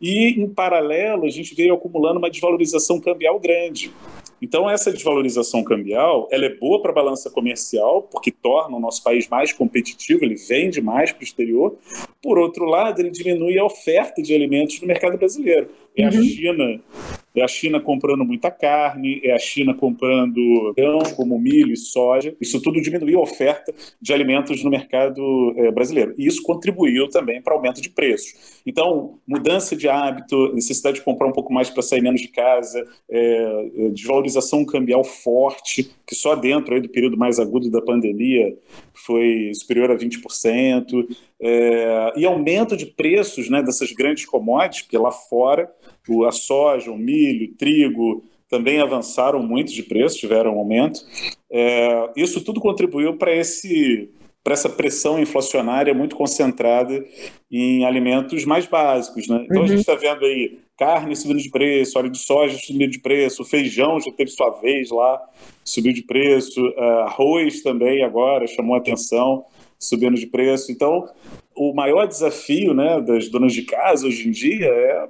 E 0.00 0.40
em 0.40 0.48
paralelo 0.48 1.26
a 1.26 1.30
gente 1.30 1.54
veio 1.54 1.74
acumulando 1.74 2.18
uma 2.18 2.30
desvalorização 2.30 3.00
cambial 3.00 3.38
grande. 3.38 3.92
Então, 4.40 4.68
essa 4.68 4.92
desvalorização 4.92 5.64
cambial 5.64 6.28
ela 6.30 6.44
é 6.46 6.54
boa 6.54 6.80
para 6.80 6.90
a 6.90 6.94
balança 6.94 7.30
comercial, 7.30 8.02
porque 8.02 8.30
torna 8.30 8.76
o 8.76 8.80
nosso 8.80 9.02
país 9.02 9.28
mais 9.28 9.52
competitivo, 9.52 10.24
ele 10.24 10.36
vende 10.36 10.80
mais 10.80 11.12
para 11.12 11.20
o 11.20 11.24
exterior. 11.24 11.76
Por 12.22 12.38
outro 12.38 12.64
lado, 12.64 13.00
ele 13.00 13.10
diminui 13.10 13.58
a 13.58 13.64
oferta 13.64 14.22
de 14.22 14.34
alimentos 14.34 14.80
no 14.80 14.86
mercado 14.86 15.16
brasileiro. 15.16 15.68
É 15.96 16.04
a 16.04 16.10
uhum. 16.10 16.22
China 16.22 16.80
é 17.36 17.42
a 17.42 17.48
China 17.48 17.78
comprando 17.78 18.24
muita 18.24 18.50
carne, 18.50 19.20
é 19.22 19.32
a 19.32 19.38
China 19.38 19.74
comprando 19.74 20.72
grãos 20.74 21.12
como 21.12 21.38
milho 21.38 21.72
e 21.72 21.76
soja. 21.76 22.34
Isso 22.40 22.60
tudo 22.62 22.80
diminuiu 22.80 23.18
a 23.18 23.22
oferta 23.22 23.74
de 24.00 24.12
alimentos 24.12 24.64
no 24.64 24.70
mercado 24.70 25.22
é, 25.56 25.70
brasileiro. 25.70 26.14
E 26.16 26.26
isso 26.26 26.42
contribuiu 26.42 27.08
também 27.08 27.42
para 27.42 27.52
o 27.52 27.56
aumento 27.58 27.80
de 27.82 27.90
preços. 27.90 28.62
Então, 28.64 29.18
mudança 29.26 29.76
de 29.76 29.86
hábito, 29.86 30.52
necessidade 30.54 30.98
de 30.98 31.04
comprar 31.04 31.28
um 31.28 31.32
pouco 31.32 31.52
mais 31.52 31.68
para 31.68 31.82
sair 31.82 32.00
menos 32.00 32.22
de 32.22 32.28
casa, 32.28 32.82
é, 33.10 33.68
é, 33.76 33.88
desvalorização 33.90 34.64
cambial 34.64 35.04
forte, 35.04 35.90
que 36.06 36.14
só 36.14 36.34
dentro 36.34 36.74
aí, 36.74 36.80
do 36.80 36.88
período 36.88 37.18
mais 37.18 37.38
agudo 37.38 37.70
da 37.70 37.82
pandemia 37.82 38.56
foi 38.94 39.52
superior 39.54 39.90
a 39.90 39.96
20%, 39.96 41.06
é, 41.40 42.12
e 42.16 42.24
aumento 42.24 42.76
de 42.76 42.86
preços 42.86 43.50
né, 43.50 43.62
dessas 43.62 43.92
grandes 43.92 44.24
commodities, 44.24 44.82
porque 44.82 44.96
lá 44.96 45.10
fora 45.10 45.70
a 46.24 46.32
soja, 46.32 46.90
o 46.90 46.96
milho, 46.96 47.50
o 47.50 47.56
trigo 47.56 48.24
também 48.48 48.80
avançaram 48.80 49.42
muito 49.42 49.72
de 49.72 49.82
preço, 49.82 50.18
tiveram 50.18 50.56
um 50.56 50.58
aumento. 50.58 51.00
É, 51.50 52.10
isso 52.16 52.42
tudo 52.42 52.60
contribuiu 52.60 53.16
para 53.16 53.34
esse 53.34 54.10
para 54.42 54.52
essa 54.52 54.68
pressão 54.68 55.18
inflacionária 55.18 55.92
muito 55.92 56.14
concentrada 56.14 57.04
em 57.50 57.84
alimentos 57.84 58.44
mais 58.44 58.64
básicos. 58.64 59.26
Né? 59.26 59.44
Então 59.44 59.58
uhum. 59.58 59.64
a 59.64 59.66
gente 59.66 59.80
está 59.80 59.96
vendo 59.96 60.24
aí 60.24 60.60
carne 60.78 61.16
subindo 61.16 61.42
de 61.42 61.50
preço, 61.50 61.98
óleo 61.98 62.10
de 62.10 62.18
soja 62.18 62.56
subindo 62.56 62.92
de 62.92 63.00
preço, 63.00 63.44
feijão 63.44 63.98
já 63.98 64.12
teve 64.12 64.30
sua 64.30 64.50
vez 64.50 64.90
lá, 64.90 65.20
subiu 65.64 65.92
de 65.92 66.02
preço, 66.02 66.64
uh, 66.64 66.80
arroz 67.06 67.60
também 67.60 68.04
agora 68.04 68.46
chamou 68.46 68.76
atenção, 68.76 69.44
subindo 69.80 70.14
de 70.14 70.28
preço. 70.28 70.70
Então, 70.70 71.08
o 71.56 71.72
maior 71.72 72.06
desafio 72.06 72.74
né, 72.74 73.00
das 73.00 73.28
donas 73.28 73.54
de 73.54 73.62
casa 73.62 74.06
hoje 74.06 74.28
em 74.28 74.30
dia 74.30 74.66
é 74.66 75.08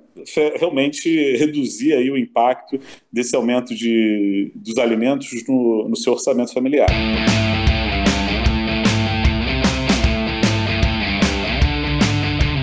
realmente 0.59 1.37
reduzir 1.37 1.93
aí 1.93 2.09
o 2.09 2.17
impacto 2.17 2.79
desse 3.13 3.35
aumento 3.35 3.75
de, 3.75 4.53
dos 4.55 4.79
alimentos 4.79 5.45
no, 5.47 5.89
no 5.89 5.97
seu 5.97 6.13
orçamento 6.13 6.55
familiar. 6.55 6.89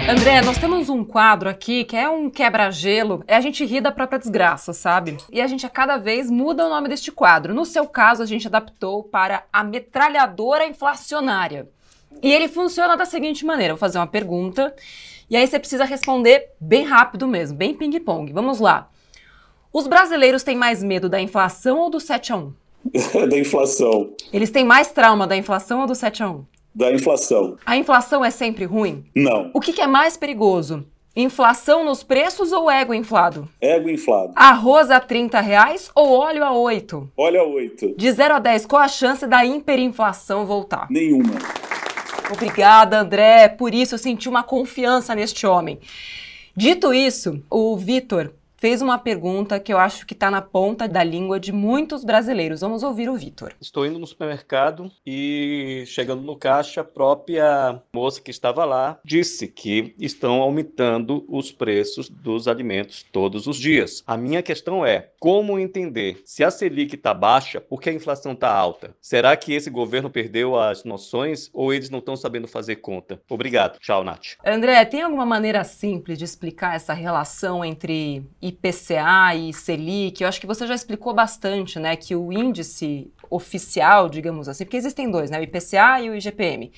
André, 0.09 0.41
nós 0.41 0.57
temos 0.57 0.89
um 0.89 1.03
quadro 1.03 1.49
aqui 1.49 1.83
que 1.83 1.95
é 1.97 2.07
um 2.07 2.29
quebra-gelo, 2.29 3.23
é 3.27 3.35
a 3.35 3.41
gente 3.41 3.65
rir 3.65 3.81
da 3.81 3.91
própria 3.91 4.19
desgraça, 4.19 4.71
sabe? 4.71 5.17
E 5.31 5.41
a 5.41 5.47
gente 5.47 5.65
a 5.65 5.69
cada 5.69 5.97
vez 5.97 6.29
muda 6.29 6.65
o 6.65 6.69
nome 6.69 6.87
deste 6.87 7.11
quadro. 7.11 7.53
No 7.53 7.65
seu 7.65 7.87
caso, 7.87 8.21
a 8.21 8.25
gente 8.25 8.47
adaptou 8.47 9.03
para 9.03 9.43
a 9.51 9.63
metralhadora 9.63 10.67
inflacionária. 10.67 11.67
E 12.21 12.31
ele 12.31 12.47
funciona 12.47 12.95
da 12.95 13.05
seguinte 13.05 13.45
maneira: 13.45 13.73
vou 13.73 13.79
fazer 13.79 13.97
uma 13.97 14.07
pergunta 14.07 14.73
e 15.29 15.35
aí 15.35 15.47
você 15.47 15.57
precisa 15.57 15.85
responder 15.85 16.49
bem 16.59 16.83
rápido 16.83 17.27
mesmo, 17.27 17.57
bem 17.57 17.73
ping-pong. 17.73 18.31
Vamos 18.31 18.59
lá. 18.59 18.89
Os 19.71 19.87
brasileiros 19.87 20.43
têm 20.43 20.55
mais 20.55 20.83
medo 20.83 21.09
da 21.09 21.19
inflação 21.19 21.79
ou 21.79 21.89
do 21.89 21.99
7 21.99 22.33
a 22.33 22.37
1? 22.37 22.53
da 23.29 23.39
inflação. 23.39 24.13
Eles 24.31 24.51
têm 24.51 24.63
mais 24.63 24.91
trauma 24.91 25.25
da 25.25 25.35
inflação 25.35 25.81
ou 25.81 25.87
do 25.87 25.95
7 25.95 26.21
a 26.21 26.29
1? 26.29 26.45
Da 26.75 26.91
inflação. 26.91 27.57
A 27.65 27.77
inflação 27.77 28.23
é 28.23 28.29
sempre 28.29 28.65
ruim? 28.65 29.05
Não. 29.15 29.49
O 29.53 29.59
que, 29.59 29.73
que 29.73 29.81
é 29.81 29.87
mais 29.87 30.17
perigoso? 30.17 30.85
Inflação 31.15 31.85
nos 31.85 32.03
preços 32.03 32.51
ou 32.51 32.69
ego 32.69 32.93
inflado? 32.93 33.47
Ego 33.61 33.89
inflado. 33.89 34.33
Arroz 34.35 34.89
a 34.89 34.99
30 34.99 35.39
reais 35.41 35.91
ou 35.95 36.11
óleo 36.11 36.43
a 36.43 36.51
8? 36.51 37.11
Óleo 37.15 37.41
a 37.41 37.43
8. 37.43 37.95
De 37.95 38.11
0 38.11 38.35
a 38.35 38.39
10, 38.39 38.65
qual 38.65 38.81
a 38.81 38.87
chance 38.87 39.25
da 39.27 39.45
hiperinflação 39.45 40.45
voltar? 40.45 40.87
Nenhuma. 40.89 41.33
Obrigada, 42.31 42.99
André. 42.99 43.49
Por 43.49 43.73
isso 43.73 43.95
eu 43.95 43.99
senti 43.99 44.29
uma 44.29 44.43
confiança 44.43 45.15
neste 45.15 45.45
homem. 45.45 45.79
Dito 46.55 46.93
isso, 46.93 47.43
o 47.49 47.75
Vitor 47.75 48.33
fez 48.63 48.81
uma 48.81 48.97
pergunta 48.97 49.59
que 49.59 49.73
eu 49.73 49.77
acho 49.77 50.05
que 50.05 50.13
está 50.13 50.31
na 50.31 50.41
ponta 50.41 50.87
da 50.87 51.03
língua 51.03 51.37
de 51.37 51.51
muitos 51.51 52.05
brasileiros. 52.05 52.61
Vamos 52.61 52.81
ouvir 52.81 53.09
o 53.09 53.17
Vitor. 53.17 53.53
Estou 53.59 53.85
indo 53.85 53.99
no 53.99 54.07
supermercado 54.07 54.89
e 55.05 55.83
chegando 55.85 56.21
no 56.21 56.37
caixa, 56.37 56.79
a 56.79 56.85
própria 56.85 57.81
moça 57.93 58.21
que 58.21 58.31
estava 58.31 58.63
lá 58.63 58.97
disse 59.03 59.49
que 59.49 59.93
estão 59.99 60.41
aumentando 60.41 61.25
os 61.27 61.51
preços 61.51 62.07
dos 62.07 62.47
alimentos 62.47 63.05
todos 63.11 63.47
os 63.47 63.57
dias. 63.57 64.01
A 64.07 64.15
minha 64.15 64.41
questão 64.41 64.85
é 64.85 65.09
como 65.23 65.57
entender 65.57 66.21
se 66.25 66.43
a 66.43 66.51
Selic 66.51 66.95
está 66.95 67.13
baixa, 67.13 67.61
por 67.61 67.79
que 67.79 67.89
a 67.89 67.93
inflação 67.93 68.33
está 68.33 68.53
alta? 68.53 68.93
Será 68.99 69.37
que 69.37 69.53
esse 69.53 69.69
governo 69.69 70.09
perdeu 70.09 70.59
as 70.59 70.83
noções 70.83 71.49
ou 71.53 71.73
eles 71.73 71.89
não 71.89 71.99
estão 71.99 72.17
sabendo 72.17 72.45
fazer 72.45 72.75
conta? 72.75 73.21
Obrigado. 73.29 73.79
Tchau, 73.79 74.03
Nath. 74.03 74.35
André, 74.45 74.83
tem 74.83 75.01
alguma 75.01 75.25
maneira 75.25 75.63
simples 75.63 76.17
de 76.17 76.25
explicar 76.25 76.75
essa 76.75 76.91
relação 76.91 77.63
entre 77.63 78.21
IPCA 78.41 79.33
e 79.33 79.53
Selic, 79.53 80.21
eu 80.21 80.27
acho 80.27 80.41
que 80.41 80.45
você 80.45 80.67
já 80.67 80.75
explicou 80.75 81.13
bastante, 81.13 81.79
né, 81.79 81.95
que 81.95 82.13
o 82.17 82.33
índice 82.33 83.09
oficial, 83.33 84.09
digamos 84.09 84.47
assim, 84.47 84.63
porque 84.65 84.77
existem 84.77 85.09
dois, 85.09 85.29
né, 85.29 85.39
o 85.39 85.43
IPCA 85.43 86.01
e 86.01 86.09
o 86.09 86.15
IGPM, 86.15 86.71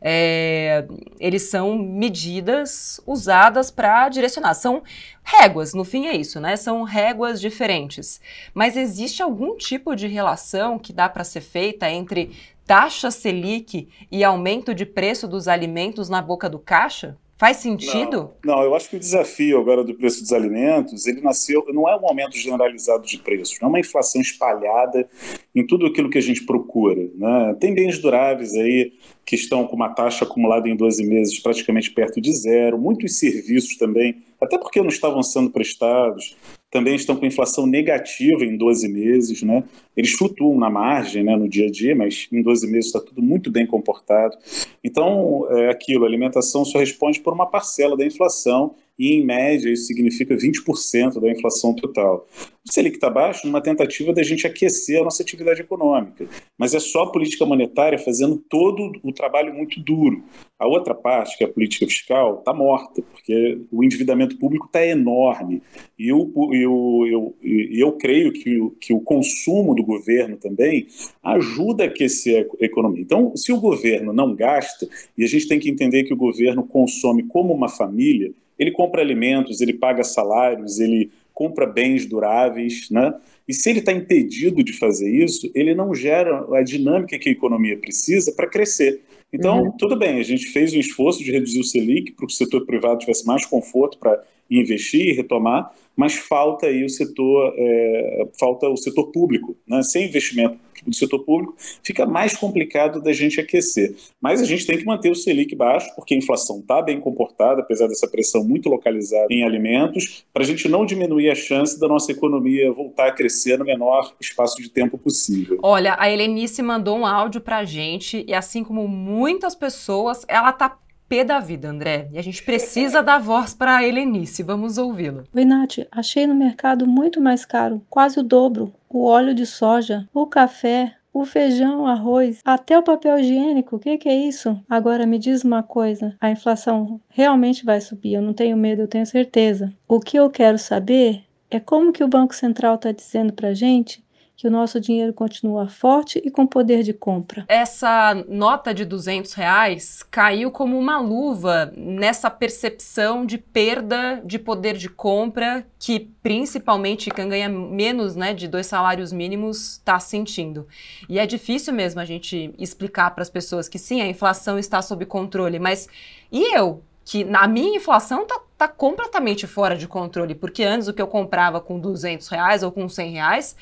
é, 0.00 0.86
eles 1.18 1.50
são 1.50 1.76
medidas 1.76 3.00
usadas 3.06 3.70
para 3.70 4.08
direcionar, 4.08 4.54
são 4.54 4.82
réguas, 5.22 5.74
no 5.74 5.84
fim 5.84 6.06
é 6.06 6.16
isso, 6.16 6.40
né, 6.40 6.56
são 6.56 6.82
réguas 6.82 7.40
diferentes, 7.40 8.20
mas 8.54 8.76
existe 8.76 9.22
algum 9.22 9.56
tipo 9.56 9.94
de 9.94 10.06
relação 10.06 10.78
que 10.78 10.92
dá 10.92 11.08
para 11.08 11.24
ser 11.24 11.40
feita 11.40 11.90
entre 11.90 12.30
taxa 12.66 13.10
Selic 13.10 13.88
e 14.10 14.24
aumento 14.24 14.74
de 14.74 14.84
preço 14.84 15.28
dos 15.28 15.48
alimentos 15.48 16.08
na 16.08 16.20
boca 16.20 16.48
do 16.48 16.58
caixa? 16.58 17.16
Faz 17.38 17.58
sentido? 17.58 18.30
Não, 18.42 18.56
não, 18.56 18.62
eu 18.62 18.74
acho 18.74 18.88
que 18.88 18.96
o 18.96 18.98
desafio 18.98 19.60
agora 19.60 19.84
do 19.84 19.94
preço 19.94 20.22
dos 20.22 20.32
alimentos, 20.32 21.06
ele 21.06 21.20
nasceu, 21.20 21.66
não 21.68 21.86
é 21.86 21.94
um 21.94 22.08
aumento 22.08 22.34
generalizado 22.34 23.06
de 23.06 23.18
preços, 23.18 23.58
não 23.60 23.66
é 23.66 23.72
uma 23.72 23.80
inflação 23.80 24.22
espalhada 24.22 25.06
em 25.54 25.66
tudo 25.66 25.84
aquilo 25.84 26.08
que 26.08 26.16
a 26.16 26.22
gente 26.22 26.46
procura. 26.46 27.10
Né? 27.14 27.54
Tem 27.60 27.74
bens 27.74 27.98
duráveis 27.98 28.54
aí 28.54 28.94
que 29.24 29.34
estão 29.34 29.66
com 29.66 29.76
uma 29.76 29.90
taxa 29.90 30.24
acumulada 30.24 30.66
em 30.66 30.74
12 30.74 31.04
meses 31.04 31.38
praticamente 31.38 31.90
perto 31.90 32.22
de 32.22 32.32
zero, 32.32 32.78
muitos 32.78 33.18
serviços 33.18 33.76
também, 33.76 34.22
até 34.40 34.56
porque 34.56 34.80
não 34.80 34.88
estavam 34.88 35.22
sendo 35.22 35.50
prestados, 35.50 36.34
também 36.70 36.94
estão 36.94 37.16
com 37.16 37.24
inflação 37.24 37.66
negativa 37.66 38.44
em 38.44 38.56
12 38.56 38.88
meses, 38.88 39.42
né? 39.42 39.64
Eles 39.96 40.12
flutuam 40.12 40.58
na 40.58 40.68
margem, 40.68 41.22
né, 41.22 41.36
no 41.36 41.48
dia 41.48 41.66
a 41.68 41.70
dia, 41.70 41.94
mas 41.94 42.28
em 42.32 42.42
12 42.42 42.66
meses 42.70 42.86
está 42.86 43.00
tudo 43.00 43.22
muito 43.22 43.50
bem 43.50 43.66
comportado. 43.66 44.36
Então, 44.82 45.46
é 45.50 45.70
aquilo, 45.70 46.04
a 46.04 46.08
alimentação 46.08 46.64
só 46.64 46.78
responde 46.78 47.20
por 47.20 47.32
uma 47.32 47.46
parcela 47.46 47.96
da 47.96 48.04
inflação 48.04 48.74
e, 48.98 49.14
em 49.14 49.24
média, 49.24 49.70
isso 49.70 49.86
significa 49.86 50.34
20% 50.34 51.20
da 51.20 51.30
inflação 51.30 51.74
total. 51.74 52.26
O 52.66 52.72
Selic 52.72 52.96
está 52.96 53.08
baixo 53.08 53.46
numa 53.46 53.60
tentativa 53.60 54.12
da 54.12 54.22
gente 54.22 54.46
aquecer 54.46 55.00
a 55.00 55.04
nossa 55.04 55.22
atividade 55.22 55.60
econômica, 55.60 56.26
mas 56.58 56.74
é 56.74 56.80
só 56.80 57.04
a 57.04 57.12
política 57.12 57.46
monetária 57.46 57.98
fazendo 57.98 58.42
todo 58.48 58.92
o 59.04 59.12
trabalho 59.12 59.54
muito 59.54 59.78
duro. 59.80 60.24
A 60.58 60.66
outra 60.66 60.94
parte, 60.94 61.36
que 61.36 61.44
é 61.44 61.46
a 61.46 61.52
política 61.52 61.86
fiscal, 61.86 62.38
está 62.38 62.52
morta, 62.52 63.02
porque 63.02 63.60
o 63.70 63.84
endividamento 63.84 64.36
público 64.36 64.66
está 64.66 64.84
enorme. 64.84 65.62
E 65.98 66.08
eu, 66.08 66.32
eu, 66.52 67.06
eu, 67.06 67.36
eu 67.42 67.92
creio 67.92 68.32
que, 68.32 68.58
que 68.80 68.92
o 68.92 69.00
consumo 69.00 69.74
do 69.74 69.84
governo 69.84 70.36
também 70.36 70.88
ajuda 71.22 71.84
a 71.84 71.86
aquecer 71.86 72.48
a 72.60 72.64
economia. 72.64 73.02
Então, 73.02 73.36
se 73.36 73.52
o 73.52 73.60
governo 73.60 74.12
não 74.12 74.34
gasta, 74.34 74.88
e 75.16 75.22
a 75.22 75.28
gente 75.28 75.46
tem 75.46 75.60
que 75.60 75.70
entender 75.70 76.04
que 76.04 76.14
o 76.14 76.16
governo 76.16 76.66
consome 76.66 77.22
como 77.24 77.52
uma 77.52 77.68
família, 77.68 78.32
ele 78.58 78.70
compra 78.70 79.02
alimentos, 79.02 79.60
ele 79.60 79.72
paga 79.72 80.02
salários, 80.04 80.78
ele 80.78 81.10
compra 81.32 81.66
bens 81.66 82.06
duráveis, 82.06 82.88
né? 82.90 83.14
E 83.46 83.54
se 83.54 83.70
ele 83.70 83.80
está 83.80 83.92
impedido 83.92 84.64
de 84.64 84.72
fazer 84.72 85.08
isso, 85.08 85.50
ele 85.54 85.74
não 85.74 85.94
gera 85.94 86.46
a 86.56 86.62
dinâmica 86.62 87.18
que 87.18 87.28
a 87.28 87.32
economia 87.32 87.76
precisa 87.76 88.32
para 88.32 88.48
crescer. 88.48 89.02
Então, 89.32 89.64
uhum. 89.64 89.72
tudo 89.72 89.96
bem, 89.96 90.18
a 90.18 90.22
gente 90.22 90.46
fez 90.46 90.72
um 90.74 90.78
esforço 90.78 91.22
de 91.22 91.30
reduzir 91.30 91.60
o 91.60 91.64
Selic 91.64 92.12
para 92.12 92.26
que 92.26 92.32
o 92.32 92.36
setor 92.36 92.64
privado 92.64 92.98
tivesse 92.98 93.26
mais 93.26 93.44
conforto 93.44 93.98
para 93.98 94.22
investir 94.50 95.08
e 95.08 95.12
retomar, 95.12 95.72
mas 95.94 96.14
falta 96.14 96.66
aí 96.66 96.84
o 96.84 96.88
setor, 96.88 97.52
é, 97.56 98.28
falta 98.38 98.68
o 98.68 98.76
setor 98.76 99.10
público. 99.12 99.56
Né? 99.66 99.82
Sem 99.82 100.06
investimento 100.06 100.58
do 100.84 100.94
setor 100.94 101.20
público, 101.24 101.54
fica 101.82 102.06
mais 102.06 102.36
complicado 102.36 103.00
da 103.00 103.12
gente 103.12 103.40
aquecer. 103.40 103.94
Mas 104.20 104.40
a 104.40 104.44
gente 104.44 104.66
tem 104.66 104.78
que 104.78 104.84
manter 104.84 105.10
o 105.10 105.14
Selic 105.14 105.54
baixo, 105.54 105.88
porque 105.94 106.14
a 106.14 106.18
inflação 106.18 106.60
está 106.60 106.82
bem 106.82 107.00
comportada, 107.00 107.60
apesar 107.60 107.86
dessa 107.86 108.08
pressão 108.08 108.44
muito 108.44 108.68
localizada 108.68 109.26
em 109.30 109.44
alimentos, 109.44 110.24
para 110.32 110.42
a 110.42 110.46
gente 110.46 110.68
não 110.68 110.84
diminuir 110.84 111.30
a 111.30 111.34
chance 111.34 111.78
da 111.78 111.88
nossa 111.88 112.12
economia 112.12 112.72
voltar 112.72 113.08
a 113.08 113.12
crescer 113.12 113.58
no 113.58 113.64
menor 113.64 114.14
espaço 114.20 114.60
de 114.60 114.68
tempo 114.68 114.98
possível. 114.98 115.58
Olha, 115.62 115.96
a 115.98 116.10
Helenice 116.10 116.62
mandou 116.62 116.98
um 116.98 117.06
áudio 117.06 117.40
para 117.40 117.58
a 117.58 117.64
gente, 117.64 118.24
e 118.26 118.34
assim 118.34 118.62
como 118.62 118.86
muitas 118.88 119.54
pessoas, 119.54 120.24
ela 120.28 120.50
está 120.50 120.78
pé 121.08 121.24
da 121.24 121.38
vida, 121.38 121.68
André. 121.68 122.08
E 122.12 122.18
a 122.18 122.22
gente 122.22 122.42
precisa 122.42 123.02
dar 123.02 123.18
voz 123.18 123.54
para 123.54 123.76
a 123.76 123.84
Helenice. 123.84 124.42
Vamos 124.42 124.78
ouvi-la. 124.78 125.24
Nath. 125.34 125.86
Achei 125.90 126.26
no 126.26 126.34
mercado 126.34 126.86
muito 126.86 127.20
mais 127.20 127.44
caro, 127.44 127.82
quase 127.88 128.18
o 128.20 128.22
dobro. 128.22 128.72
O 128.88 129.04
óleo 129.04 129.34
de 129.34 129.46
soja, 129.46 130.08
o 130.12 130.26
café, 130.26 130.94
o 131.12 131.24
feijão, 131.24 131.86
arroz, 131.86 132.40
até 132.44 132.78
o 132.78 132.82
papel 132.82 133.18
higiênico. 133.18 133.76
O 133.76 133.78
que, 133.78 133.96
que, 133.98 134.08
é 134.08 134.14
isso? 134.14 134.60
Agora 134.68 135.06
me 135.06 135.18
diz 135.18 135.44
uma 135.44 135.62
coisa: 135.62 136.14
a 136.20 136.30
inflação 136.30 137.00
realmente 137.08 137.64
vai 137.64 137.80
subir. 137.80 138.14
Eu 138.14 138.22
não 138.22 138.34
tenho 138.34 138.56
medo, 138.56 138.82
eu 138.82 138.88
tenho 138.88 139.06
certeza. 139.06 139.72
O 139.88 139.98
que 140.00 140.18
eu 140.18 140.28
quero 140.30 140.58
saber 140.58 141.24
é 141.50 141.60
como 141.60 141.92
que 141.92 142.04
o 142.04 142.08
Banco 142.08 142.34
Central 142.34 142.74
está 142.74 142.92
dizendo 142.92 143.32
para 143.32 143.54
gente 143.54 144.04
que 144.36 144.46
o 144.46 144.50
nosso 144.50 144.78
dinheiro 144.78 145.14
continua 145.14 145.66
forte 145.66 146.20
e 146.22 146.30
com 146.30 146.46
poder 146.46 146.82
de 146.82 146.92
compra. 146.92 147.46
Essa 147.48 148.14
nota 148.28 148.74
de 148.74 148.84
200 148.84 149.32
reais 149.32 150.02
caiu 150.02 150.50
como 150.50 150.78
uma 150.78 151.00
luva 151.00 151.72
nessa 151.74 152.30
percepção 152.30 153.24
de 153.24 153.38
perda 153.38 154.20
de 154.24 154.38
poder 154.38 154.76
de 154.76 154.90
compra 154.90 155.66
que 155.78 156.10
principalmente 156.22 157.10
quem 157.10 157.28
ganha 157.28 157.48
menos 157.48 158.14
né, 158.14 158.34
de 158.34 158.46
dois 158.46 158.66
salários 158.66 159.12
mínimos 159.12 159.72
está 159.72 159.98
sentindo. 159.98 160.68
E 161.08 161.18
é 161.18 161.26
difícil 161.26 161.72
mesmo 161.72 162.00
a 162.00 162.04
gente 162.04 162.54
explicar 162.58 163.12
para 163.12 163.22
as 163.22 163.30
pessoas 163.30 163.68
que 163.68 163.78
sim, 163.78 164.02
a 164.02 164.06
inflação 164.06 164.58
está 164.58 164.82
sob 164.82 165.06
controle, 165.06 165.58
mas 165.58 165.88
e 166.30 166.54
eu? 166.54 166.82
que 167.06 167.22
na 167.24 167.46
minha 167.46 167.76
inflação 167.76 168.22
está 168.22 168.36
tá 168.56 168.66
completamente 168.66 169.46
fora 169.46 169.76
de 169.76 169.86
controle, 169.86 170.34
porque 170.34 170.64
antes 170.64 170.88
o 170.88 170.94
que 170.94 171.02
eu 171.02 171.06
comprava 171.06 171.60
com 171.60 171.78
200 171.78 172.26
reais 172.28 172.62
ou 172.62 172.72
com 172.72 172.88
100 172.88 173.12
reais, 173.12 173.56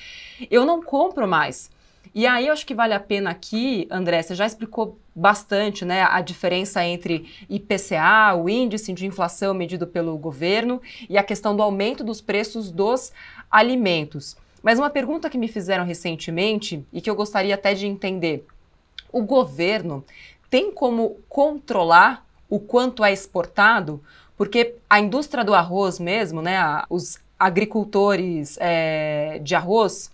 eu 0.51 0.65
não 0.65 0.83
compro 0.83 1.27
mais. 1.27 1.71
E 2.15 2.27
aí 2.27 2.47
eu 2.47 2.53
acho 2.53 2.65
que 2.65 2.75
vale 2.75 2.95
a 2.95 3.01
pena 3.01 3.31
aqui, 3.31 3.89
André, 3.91 4.23
você 4.23 4.37
já 4.37 4.47
explicou 4.47 4.99
bastante 5.15 5.85
né, 5.85 6.03
a 6.03 6.21
diferença 6.21 6.85
entre 6.85 7.29
IPCA, 7.49 8.35
o 8.37 8.49
índice 8.49 8.93
de 8.93 9.07
inflação 9.07 9.53
medido 9.53 9.87
pelo 9.87 10.17
governo, 10.17 10.81
e 11.09 11.19
a 11.19 11.25
questão 11.25 11.57
do 11.57 11.63
aumento 11.63 12.05
dos 12.05 12.21
preços 12.21 12.71
dos 12.71 13.13
alimentos. 13.51 14.37
Mas 14.63 14.79
uma 14.79 14.91
pergunta 14.91 15.29
que 15.29 15.37
me 15.37 15.49
fizeram 15.49 15.85
recentemente 15.85 16.87
e 16.93 17.01
que 17.01 17.11
eu 17.11 17.17
gostaria 17.17 17.55
até 17.55 17.75
de 17.75 17.87
entender: 17.87 18.47
o 19.13 19.23
governo 19.23 20.05
tem 20.49 20.71
como 20.71 21.17
controlar 21.29 22.25
o 22.49 22.61
quanto 22.61 23.05
é 23.05 23.13
exportado, 23.13 24.03
porque 24.45 24.75
a 24.91 25.01
indústria 25.01 25.43
do 25.43 25.55
arroz 25.55 25.99
mesmo, 25.99 26.43
né, 26.43 26.59
os 26.91 27.19
agricultores 27.39 28.59
é, 28.61 29.41
de 29.43 29.55
arroz 29.55 30.13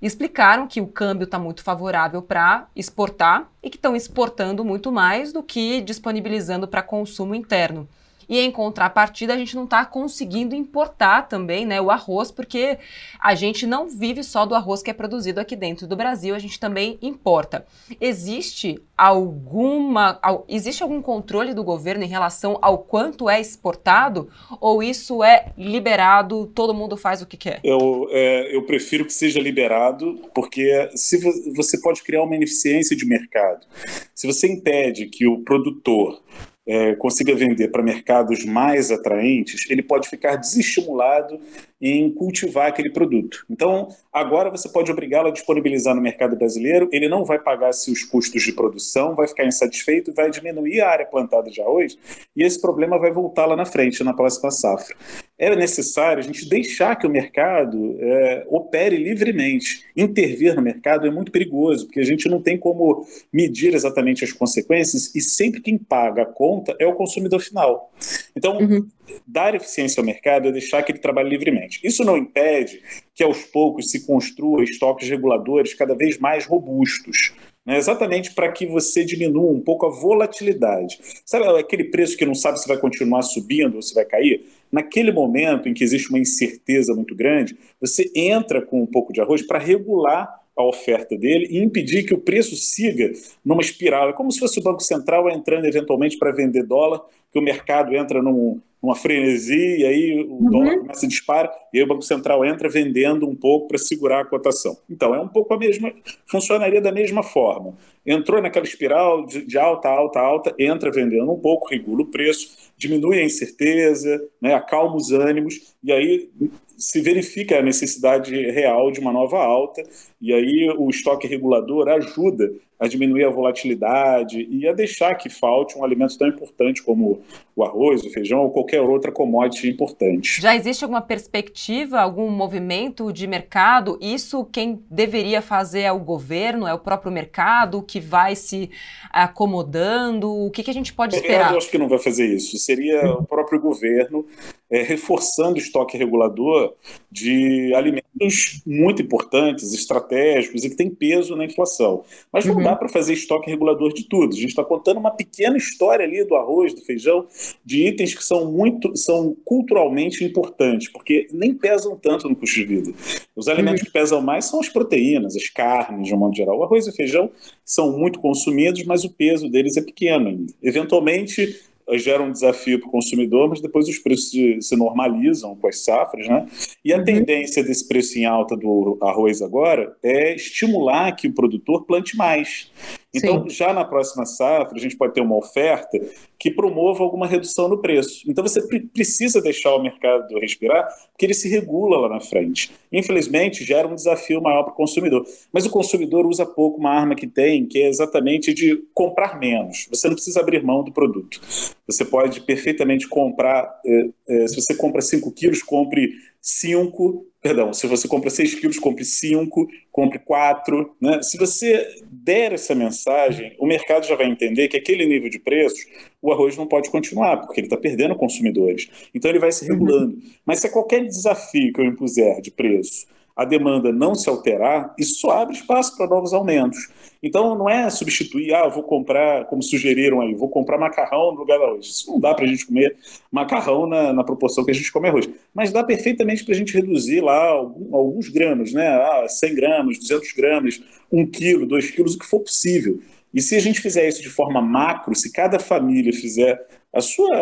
explicaram 0.00 0.66
que 0.66 0.80
o 0.80 0.86
câmbio 0.86 1.26
está 1.26 1.38
muito 1.38 1.62
favorável 1.62 2.22
para 2.22 2.66
exportar 2.74 3.46
e 3.62 3.68
que 3.68 3.76
estão 3.76 3.94
exportando 3.94 4.64
muito 4.64 4.90
mais 4.90 5.34
do 5.34 5.42
que 5.42 5.82
disponibilizando 5.82 6.66
para 6.66 6.82
consumo 6.82 7.34
interno. 7.34 7.86
E 8.28 8.38
em 8.38 8.50
contrapartida, 8.50 9.34
a 9.34 9.36
gente 9.36 9.54
não 9.54 9.64
está 9.64 9.84
conseguindo 9.84 10.54
importar 10.54 11.28
também 11.28 11.66
né, 11.66 11.80
o 11.80 11.90
arroz, 11.90 12.30
porque 12.30 12.78
a 13.20 13.34
gente 13.34 13.66
não 13.66 13.88
vive 13.88 14.22
só 14.22 14.46
do 14.46 14.54
arroz 14.54 14.82
que 14.82 14.90
é 14.90 14.94
produzido 14.94 15.40
aqui 15.40 15.56
dentro 15.56 15.86
do 15.86 15.96
Brasil, 15.96 16.34
a 16.34 16.38
gente 16.38 16.58
também 16.58 16.98
importa. 17.02 17.66
Existe 18.00 18.80
alguma. 18.96 20.20
Existe 20.48 20.82
algum 20.82 21.02
controle 21.02 21.54
do 21.54 21.64
governo 21.64 22.04
em 22.04 22.08
relação 22.08 22.58
ao 22.62 22.78
quanto 22.78 23.28
é 23.28 23.40
exportado? 23.40 24.28
Ou 24.60 24.82
isso 24.82 25.24
é 25.24 25.52
liberado, 25.56 26.46
todo 26.54 26.74
mundo 26.74 26.96
faz 26.96 27.20
o 27.22 27.26
que 27.26 27.36
quer? 27.36 27.60
Eu, 27.64 28.08
é, 28.10 28.54
eu 28.54 28.62
prefiro 28.64 29.04
que 29.04 29.12
seja 29.12 29.40
liberado, 29.40 30.20
porque 30.34 30.90
se 30.94 31.18
você 31.54 31.80
pode 31.80 32.02
criar 32.02 32.22
uma 32.22 32.36
ineficiência 32.36 32.96
de 32.96 33.04
mercado. 33.04 33.66
Se 34.14 34.26
você 34.26 34.46
impede 34.46 35.06
que 35.06 35.26
o 35.26 35.40
produtor 35.40 36.22
é, 36.66 36.94
consiga 36.94 37.34
vender 37.34 37.68
para 37.68 37.82
mercados 37.82 38.44
mais 38.44 38.90
atraentes, 38.90 39.68
ele 39.70 39.82
pode 39.82 40.08
ficar 40.08 40.36
desestimulado 40.36 41.40
em 41.82 42.12
cultivar 42.12 42.68
aquele 42.68 42.90
produto. 42.90 43.44
Então, 43.50 43.88
agora 44.12 44.48
você 44.48 44.68
pode 44.68 44.92
obrigá-lo 44.92 45.28
a 45.28 45.32
disponibilizar 45.32 45.96
no 45.96 46.00
mercado 46.00 46.36
brasileiro, 46.36 46.88
ele 46.92 47.08
não 47.08 47.24
vai 47.24 47.40
pagar 47.40 47.72
seus 47.72 48.04
custos 48.04 48.40
de 48.40 48.52
produção, 48.52 49.16
vai 49.16 49.26
ficar 49.26 49.44
insatisfeito 49.44 50.12
vai 50.14 50.30
diminuir 50.30 50.80
a 50.80 50.88
área 50.88 51.06
plantada 51.06 51.50
de 51.50 51.60
arroz, 51.60 51.98
e 52.36 52.42
esse 52.44 52.60
problema 52.60 52.98
vai 52.98 53.10
voltar 53.10 53.46
lá 53.46 53.56
na 53.56 53.64
frente, 53.64 54.04
na 54.04 54.14
próxima 54.14 54.50
safra. 54.50 54.94
É 55.38 55.56
necessário 55.56 56.20
a 56.20 56.22
gente 56.22 56.48
deixar 56.48 56.94
que 56.94 57.06
o 57.06 57.10
mercado 57.10 57.96
é, 57.98 58.46
opere 58.48 58.96
livremente. 58.96 59.84
Intervir 59.96 60.54
no 60.54 60.62
mercado 60.62 61.06
é 61.06 61.10
muito 61.10 61.32
perigoso, 61.32 61.86
porque 61.86 61.98
a 61.98 62.04
gente 62.04 62.28
não 62.28 62.40
tem 62.40 62.56
como 62.56 63.04
medir 63.32 63.74
exatamente 63.74 64.22
as 64.22 64.32
consequências, 64.32 65.12
e 65.14 65.20
sempre 65.20 65.60
quem 65.60 65.76
paga 65.76 66.22
a 66.22 66.26
conta 66.26 66.76
é 66.78 66.86
o 66.86 66.94
consumidor 66.94 67.40
final. 67.40 67.92
Então, 68.36 68.58
uhum. 68.58 68.86
dar 69.26 69.54
eficiência 69.54 70.00
ao 70.00 70.06
mercado 70.06 70.48
é 70.48 70.52
deixar 70.52 70.82
que 70.82 70.92
ele 70.92 70.98
trabalhe 70.98 71.30
livremente. 71.30 71.71
Isso 71.82 72.04
não 72.04 72.16
impede 72.16 72.82
que 73.14 73.22
aos 73.22 73.44
poucos 73.44 73.90
se 73.90 74.06
construa 74.06 74.64
estoques 74.64 75.08
reguladores 75.08 75.74
cada 75.74 75.94
vez 75.94 76.18
mais 76.18 76.46
robustos. 76.46 77.32
Né, 77.64 77.78
exatamente 77.78 78.34
para 78.34 78.50
que 78.50 78.66
você 78.66 79.04
diminua 79.04 79.52
um 79.52 79.60
pouco 79.60 79.86
a 79.86 79.88
volatilidade. 79.88 80.98
Sabe 81.24 81.46
aquele 81.60 81.84
preço 81.84 82.16
que 82.16 82.26
não 82.26 82.34
sabe 82.34 82.58
se 82.60 82.66
vai 82.66 82.76
continuar 82.76 83.22
subindo 83.22 83.76
ou 83.76 83.82
se 83.82 83.94
vai 83.94 84.04
cair? 84.04 84.44
Naquele 84.70 85.12
momento 85.12 85.68
em 85.68 85.74
que 85.74 85.84
existe 85.84 86.08
uma 86.10 86.18
incerteza 86.18 86.92
muito 86.92 87.14
grande, 87.14 87.56
você 87.80 88.10
entra 88.16 88.60
com 88.60 88.82
um 88.82 88.86
pouco 88.86 89.12
de 89.12 89.20
arroz 89.20 89.42
para 89.42 89.60
regular 89.60 90.42
a 90.56 90.64
oferta 90.64 91.16
dele 91.16 91.46
e 91.50 91.62
impedir 91.62 92.04
que 92.04 92.14
o 92.14 92.18
preço 92.18 92.56
siga 92.56 93.12
numa 93.44 93.62
espiral. 93.62 94.10
É 94.10 94.12
como 94.12 94.32
se 94.32 94.40
fosse 94.40 94.58
o 94.58 94.62
Banco 94.62 94.82
Central 94.82 95.30
entrando 95.30 95.64
eventualmente 95.64 96.18
para 96.18 96.32
vender 96.32 96.64
dólar, 96.64 97.00
que 97.32 97.38
o 97.38 97.42
mercado 97.42 97.94
entra 97.94 98.20
num, 98.20 98.60
numa 98.82 98.96
frenesi 98.96 99.78
e 99.78 99.86
aí 99.86 100.26
o 100.28 100.32
uhum. 100.32 100.50
dólar 100.50 100.78
começa 100.78 101.06
a 101.06 101.08
disparar 101.08 101.52
e 101.72 101.78
aí 101.78 101.84
o 101.84 101.86
Banco 101.86 102.02
Central 102.02 102.44
entra 102.44 102.68
vendendo 102.68 103.28
um 103.28 103.34
pouco 103.34 103.68
para 103.68 103.78
segurar 103.78 104.20
a 104.20 104.24
cotação. 104.24 104.76
Então 104.90 105.14
é 105.14 105.20
um 105.20 105.28
pouco 105.28 105.54
a 105.54 105.58
mesma, 105.58 105.92
funcionaria 106.26 106.80
da 106.80 106.90
mesma 106.90 107.22
forma. 107.22 107.74
Entrou 108.04 108.42
naquela 108.42 108.66
espiral 108.66 109.24
de, 109.24 109.46
de 109.46 109.56
alta, 109.56 109.88
alta, 109.88 110.18
alta, 110.18 110.54
entra 110.58 110.90
vendendo 110.90 111.30
um 111.30 111.38
pouco, 111.38 111.68
regula 111.68 112.02
o 112.02 112.10
preço, 112.10 112.72
diminui 112.76 113.18
a 113.18 113.24
incerteza, 113.24 114.20
né, 114.40 114.54
acalma 114.54 114.96
os 114.96 115.12
ânimos 115.12 115.74
e 115.82 115.92
aí 115.92 116.30
se 116.76 117.00
verifica 117.00 117.58
a 117.58 117.62
necessidade 117.62 118.34
real 118.50 118.90
de 118.90 118.98
uma 118.98 119.12
nova 119.12 119.38
alta, 119.38 119.82
e 120.20 120.32
aí 120.34 120.68
o 120.76 120.90
estoque 120.90 121.28
regulador 121.28 121.88
ajuda 121.88 122.52
a 122.82 122.88
diminuir 122.88 123.22
a 123.22 123.30
volatilidade 123.30 124.44
e 124.50 124.66
a 124.66 124.72
deixar 124.72 125.14
que 125.14 125.28
falte 125.28 125.78
um 125.78 125.84
alimento 125.84 126.18
tão 126.18 126.26
importante 126.26 126.82
como 126.82 127.22
o 127.54 127.62
arroz, 127.62 128.04
o 128.04 128.10
feijão 128.10 128.40
ou 128.40 128.50
qualquer 128.50 128.80
outra 128.80 129.12
commodity 129.12 129.68
importante. 129.68 130.42
Já 130.42 130.56
existe 130.56 130.82
alguma 130.82 131.00
perspectiva, 131.00 132.00
algum 132.00 132.28
movimento 132.28 133.12
de 133.12 133.28
mercado? 133.28 133.96
Isso 134.02 134.44
quem 134.46 134.82
deveria 134.90 135.40
fazer 135.40 135.82
é 135.82 135.92
o 135.92 136.00
governo, 136.00 136.66
é 136.66 136.74
o 136.74 136.78
próprio 136.78 137.12
mercado 137.12 137.84
que 137.84 138.00
vai 138.00 138.34
se 138.34 138.68
acomodando? 139.12 140.28
O 140.28 140.50
que, 140.50 140.64
que 140.64 140.70
a 140.70 140.74
gente 140.74 140.92
pode 140.92 141.14
esperar? 141.14 141.52
Eu 141.52 141.58
acho 141.58 141.70
que 141.70 141.78
não 141.78 141.88
vai 141.88 142.00
fazer 142.00 142.26
isso. 142.26 142.58
Seria 142.58 143.12
o 143.12 143.24
próprio 143.24 143.60
governo 143.60 144.26
é, 144.72 144.82
reforçando 144.82 145.56
o 145.56 145.58
estoque 145.58 145.98
regulador 145.98 146.72
de 147.10 147.74
alimentos 147.74 148.62
muito 148.66 149.02
importantes, 149.02 149.74
estratégicos 149.74 150.64
e 150.64 150.70
que 150.70 150.76
têm 150.76 150.88
peso 150.88 151.36
na 151.36 151.44
inflação. 151.44 152.02
Mas 152.32 152.46
não 152.46 152.54
uhum. 152.54 152.62
dá 152.62 152.74
para 152.74 152.88
fazer 152.88 153.12
estoque 153.12 153.50
regulador 153.50 153.92
de 153.92 154.04
tudo. 154.08 154.32
A 154.32 154.38
gente 154.38 154.48
está 154.48 154.64
contando 154.64 154.96
uma 154.96 155.10
pequena 155.10 155.58
história 155.58 156.06
ali 156.06 156.24
do 156.24 156.34
arroz, 156.34 156.72
do 156.72 156.80
feijão, 156.80 157.26
de 157.62 157.86
itens 157.86 158.14
que 158.14 158.24
são 158.24 158.50
muito, 158.50 158.96
são 158.96 159.36
culturalmente 159.44 160.24
importantes, 160.24 160.88
porque 160.88 161.28
nem 161.30 161.52
pesam 161.52 161.94
tanto 161.94 162.26
no 162.26 162.34
custo 162.34 162.56
de 162.56 162.64
vida. 162.64 162.92
Os 163.36 163.48
alimentos 163.48 163.82
uhum. 163.82 163.86
que 163.86 163.92
pesam 163.92 164.22
mais 164.22 164.46
são 164.46 164.58
as 164.58 164.70
proteínas, 164.70 165.36
as 165.36 165.50
carnes, 165.50 166.08
de 166.08 166.14
um 166.14 166.18
modo 166.18 166.34
geral. 166.34 166.58
O 166.58 166.64
arroz 166.64 166.86
e 166.86 166.90
o 166.90 166.94
feijão 166.94 167.30
são 167.62 167.98
muito 167.98 168.18
consumidos, 168.20 168.82
mas 168.84 169.04
o 169.04 169.10
peso 169.10 169.50
deles 169.50 169.76
é 169.76 169.82
pequeno 169.82 170.28
ainda. 170.28 170.52
Eventualmente, 170.62 171.60
gera 171.94 172.22
um 172.22 172.32
desafio 172.32 172.78
para 172.78 172.88
o 172.88 172.92
consumidor, 172.92 173.48
mas 173.48 173.60
depois 173.60 173.88
os 173.88 173.98
preços 173.98 174.30
se 174.60 174.76
normalizam 174.76 175.56
com 175.56 175.66
as 175.66 175.84
safras, 175.84 176.26
né? 176.28 176.46
E 176.84 176.92
a 176.92 176.98
uhum. 176.98 177.04
tendência 177.04 177.62
desse 177.62 177.86
preço 177.86 178.18
em 178.18 178.24
alta 178.24 178.56
do 178.56 178.98
arroz 179.02 179.42
agora 179.42 179.96
é 180.02 180.34
estimular 180.34 181.12
que 181.12 181.28
o 181.28 181.34
produtor 181.34 181.84
plante 181.84 182.16
mais. 182.16 182.70
Então, 183.14 183.42
Sim. 183.42 183.50
já 183.50 183.74
na 183.74 183.84
próxima 183.84 184.24
safra, 184.24 184.74
a 184.74 184.80
gente 184.80 184.96
pode 184.96 185.12
ter 185.12 185.20
uma 185.20 185.36
oferta 185.36 186.00
que 186.38 186.50
promova 186.50 187.04
alguma 187.04 187.26
redução 187.26 187.68
no 187.68 187.78
preço. 187.78 188.24
Então, 188.26 188.42
você 188.42 188.60
precisa 188.88 189.40
deixar 189.40 189.74
o 189.74 189.82
mercado 189.82 190.38
respirar, 190.38 190.88
porque 191.12 191.26
ele 191.26 191.34
se 191.34 191.48
regula 191.48 191.98
lá 191.98 192.08
na 192.08 192.20
frente. 192.20 192.72
Infelizmente, 192.90 193.64
gera 193.64 193.86
um 193.86 193.94
desafio 193.94 194.40
maior 194.40 194.62
para 194.62 194.72
o 194.72 194.76
consumidor. 194.76 195.26
Mas 195.52 195.66
o 195.66 195.70
consumidor 195.70 196.26
usa 196.26 196.46
pouco 196.46 196.78
uma 196.78 196.90
arma 196.90 197.14
que 197.14 197.26
tem, 197.26 197.66
que 197.66 197.82
é 197.82 197.88
exatamente 197.88 198.54
de 198.54 198.82
comprar 198.94 199.38
menos. 199.38 199.86
Você 199.90 200.08
não 200.08 200.14
precisa 200.14 200.40
abrir 200.40 200.64
mão 200.64 200.82
do 200.82 200.90
produto. 200.90 201.40
Você 201.86 202.04
pode 202.04 202.40
perfeitamente 202.40 203.06
comprar, 203.06 203.78
é, 203.84 204.08
é, 204.28 204.48
se 204.48 204.56
você 204.56 204.74
compra 204.74 205.02
5 205.02 205.30
quilos, 205.32 205.62
compre 205.62 206.12
5 206.42 207.32
Perdão, 207.42 207.72
se 207.72 207.88
você 207.88 208.06
compra 208.06 208.30
6 208.30 208.54
quilos, 208.54 208.78
compre 208.78 209.04
5, 209.04 209.66
compre 209.90 210.20
4. 210.20 210.94
Né? 211.00 211.20
Se 211.22 211.36
você 211.36 211.84
der 212.08 212.52
essa 212.52 212.72
mensagem, 212.72 213.56
o 213.58 213.66
mercado 213.66 214.06
já 214.06 214.14
vai 214.14 214.28
entender 214.28 214.68
que 214.68 214.76
aquele 214.76 215.04
nível 215.04 215.28
de 215.28 215.40
preços, 215.40 215.84
o 216.22 216.32
arroz 216.32 216.56
não 216.56 216.68
pode 216.68 216.88
continuar, 216.88 217.38
porque 217.38 217.58
ele 217.58 217.66
está 217.66 217.76
perdendo 217.76 218.14
consumidores. 218.14 218.88
Então 219.12 219.28
ele 219.28 219.40
vai 219.40 219.50
se 219.50 219.66
regulando. 219.66 220.14
Uhum. 220.14 220.22
Mas 220.46 220.60
se 220.60 220.70
qualquer 220.70 221.04
desafio 221.04 221.72
que 221.72 221.80
eu 221.80 221.84
impuser 221.84 222.40
de 222.40 222.52
preço, 222.52 223.08
a 223.34 223.44
demanda 223.44 223.92
não 223.92 224.14
se 224.14 224.28
alterar, 224.28 224.94
isso 224.98 225.30
abre 225.30 225.54
espaço 225.54 225.96
para 225.96 226.06
novos 226.06 226.32
aumentos. 226.32 226.90
Então 227.22 227.54
não 227.54 227.68
é 227.68 227.88
substituir, 227.88 228.52
ah, 228.52 228.68
vou 228.68 228.82
comprar, 228.82 229.46
como 229.46 229.62
sugeriram 229.62 230.20
aí, 230.20 230.34
vou 230.34 230.48
comprar 230.48 230.76
macarrão 230.76 231.32
no 231.32 231.38
lugar 231.38 231.58
do 231.58 231.64
arroz. 231.64 231.86
Isso 231.86 232.10
não 232.10 232.20
dá 232.20 232.34
para 232.34 232.44
a 232.44 232.48
gente 232.48 232.66
comer 232.66 232.96
macarrão 233.30 233.86
na, 233.86 234.12
na, 234.12 234.24
proporção 234.24 234.64
que 234.64 234.70
a 234.70 234.74
gente 234.74 234.90
come 234.92 235.08
arroz. 235.08 235.28
Mas 235.54 235.70
dá 235.70 235.84
perfeitamente 235.84 236.44
para 236.44 236.54
a 236.54 236.56
gente 236.56 236.74
reduzir 236.74 237.20
lá 237.20 237.46
algum, 237.46 237.96
alguns 237.96 238.28
gramas, 238.28 238.72
né? 238.72 238.88
Ah, 238.88 239.26
100 239.28 239.54
gramas, 239.54 239.98
200 239.98 240.32
gramas, 240.32 240.82
1 241.10 241.26
quilo, 241.28 241.66
2 241.66 241.90
quilos, 241.92 242.14
o 242.14 242.18
que 242.18 242.26
for 242.26 242.40
possível. 242.40 243.00
E 243.32 243.40
se 243.40 243.56
a 243.56 243.60
gente 243.60 243.80
fizer 243.80 244.06
isso 244.06 244.20
de 244.20 244.28
forma 244.28 244.60
macro, 244.60 245.14
se 245.14 245.32
cada 245.32 245.58
família 245.58 246.12
fizer 246.12 246.60
a 246.92 247.00
sua, 247.00 247.34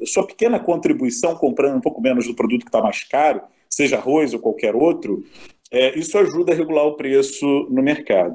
a 0.00 0.06
sua 0.06 0.26
pequena 0.26 0.58
contribuição 0.58 1.34
comprando 1.34 1.76
um 1.76 1.80
pouco 1.80 2.00
menos 2.00 2.26
do 2.26 2.34
produto 2.34 2.62
que 2.62 2.68
está 2.68 2.80
mais 2.80 3.04
caro, 3.04 3.42
seja 3.68 3.96
arroz 3.96 4.34
ou 4.34 4.40
qualquer 4.40 4.74
outro, 4.74 5.24
é, 5.70 5.98
isso 5.98 6.16
ajuda 6.18 6.52
a 6.52 6.56
regular 6.56 6.86
o 6.86 6.96
preço 6.96 7.46
no 7.70 7.82
mercado. 7.82 8.34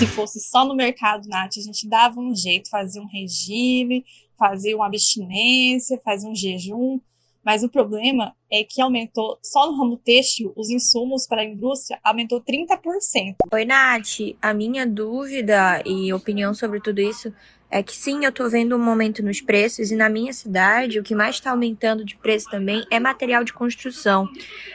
se 0.00 0.06
fosse 0.06 0.40
só 0.40 0.64
no 0.64 0.74
mercado, 0.74 1.28
Nath, 1.28 1.58
a 1.58 1.60
gente 1.60 1.86
dava 1.86 2.18
um 2.18 2.34
jeito, 2.34 2.70
fazia 2.70 3.02
um 3.02 3.06
regime, 3.06 4.02
fazia 4.38 4.74
uma 4.74 4.86
abstinência, 4.86 6.00
fazia 6.02 6.26
um 6.26 6.34
jejum. 6.34 6.98
Mas 7.44 7.62
o 7.62 7.68
problema 7.68 8.34
é 8.50 8.64
que 8.64 8.80
aumentou, 8.80 9.38
só 9.42 9.70
no 9.70 9.76
ramo 9.76 9.98
têxtil, 9.98 10.54
os 10.56 10.70
insumos 10.70 11.26
para 11.26 11.42
a 11.42 11.44
indústria 11.44 12.00
aumentou 12.02 12.40
30%. 12.40 13.36
Oi, 13.52 13.64
Nath. 13.66 14.36
A 14.40 14.54
minha 14.54 14.86
dúvida 14.86 15.82
e 15.84 16.10
opinião 16.14 16.54
sobre 16.54 16.80
tudo 16.80 17.02
isso 17.02 17.30
é 17.70 17.82
que 17.82 17.94
sim, 17.96 18.24
eu 18.24 18.32
tô 18.32 18.48
vendo 18.48 18.76
um 18.76 18.90
aumento 18.90 19.22
nos 19.22 19.40
preços 19.40 19.92
e 19.92 19.96
na 19.96 20.08
minha 20.08 20.32
cidade 20.32 20.98
o 20.98 21.02
que 21.02 21.14
mais 21.14 21.36
está 21.36 21.52
aumentando 21.52 22.04
de 22.04 22.16
preço 22.16 22.50
também 22.50 22.84
é 22.90 22.98
material 22.98 23.44
de 23.44 23.52
construção. 23.52 24.28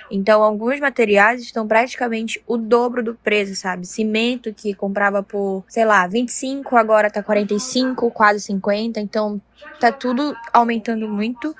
Então, 0.09 0.41
alguns 0.41 0.79
materiais 0.79 1.41
estão 1.41 1.67
praticamente 1.67 2.41
o 2.47 2.57
dobro 2.57 3.03
do 3.03 3.15
preço, 3.15 3.53
sabe? 3.55 3.85
Cimento 3.85 4.53
que 4.53 4.73
comprava 4.73 5.21
por, 5.21 5.65
sei 5.67 5.83
lá, 5.83 6.07
25, 6.07 6.77
agora 6.77 7.09
tá 7.09 7.21
45, 7.21 8.09
quase 8.11 8.39
50. 8.41 8.99
Então, 9.01 9.41
tá 9.79 9.91
tudo 9.91 10.35
aumentando 10.53 11.07
muito. 11.09 11.53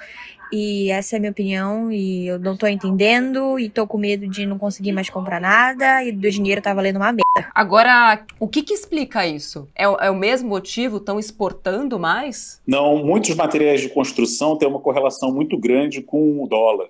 E 0.51 0.89
essa 0.91 1.15
é 1.15 1.17
a 1.17 1.19
minha 1.19 1.31
opinião, 1.31 1.91
e 1.91 2.27
eu 2.27 2.39
não 2.39 2.55
tô 2.55 2.67
entendendo, 2.67 3.60
e 3.60 3.69
tô 3.69 3.86
com 3.88 3.97
medo 3.97 4.27
de 4.27 4.45
não 4.45 4.58
conseguir 4.58 4.91
mais 4.91 5.10
comprar 5.10 5.41
nada, 5.41 6.03
e 6.03 6.12
do 6.12 6.29
dinheiro 6.29 6.62
tá 6.62 6.73
valendo 6.73 6.97
uma 6.97 7.12
merda. 7.12 7.51
Agora, 7.53 8.23
o 8.39 8.47
que 8.47 8.63
que 8.63 8.73
explica 8.73 9.25
isso? 9.25 9.67
É, 9.75 9.84
é 9.84 10.10
o 10.10 10.15
mesmo 10.15 10.49
motivo? 10.49 10.97
Estão 10.97 11.19
exportando 11.19 11.99
mais? 11.99 12.62
Não, 12.65 13.03
muitos 13.03 13.36
materiais 13.36 13.81
de 13.81 13.89
construção 13.89 14.58
têm 14.58 14.67
uma 14.67 14.79
correlação 14.79 15.34
muito 15.34 15.58
grande 15.58 16.01
com 16.01 16.43
o 16.43 16.47
dólar. 16.47 16.89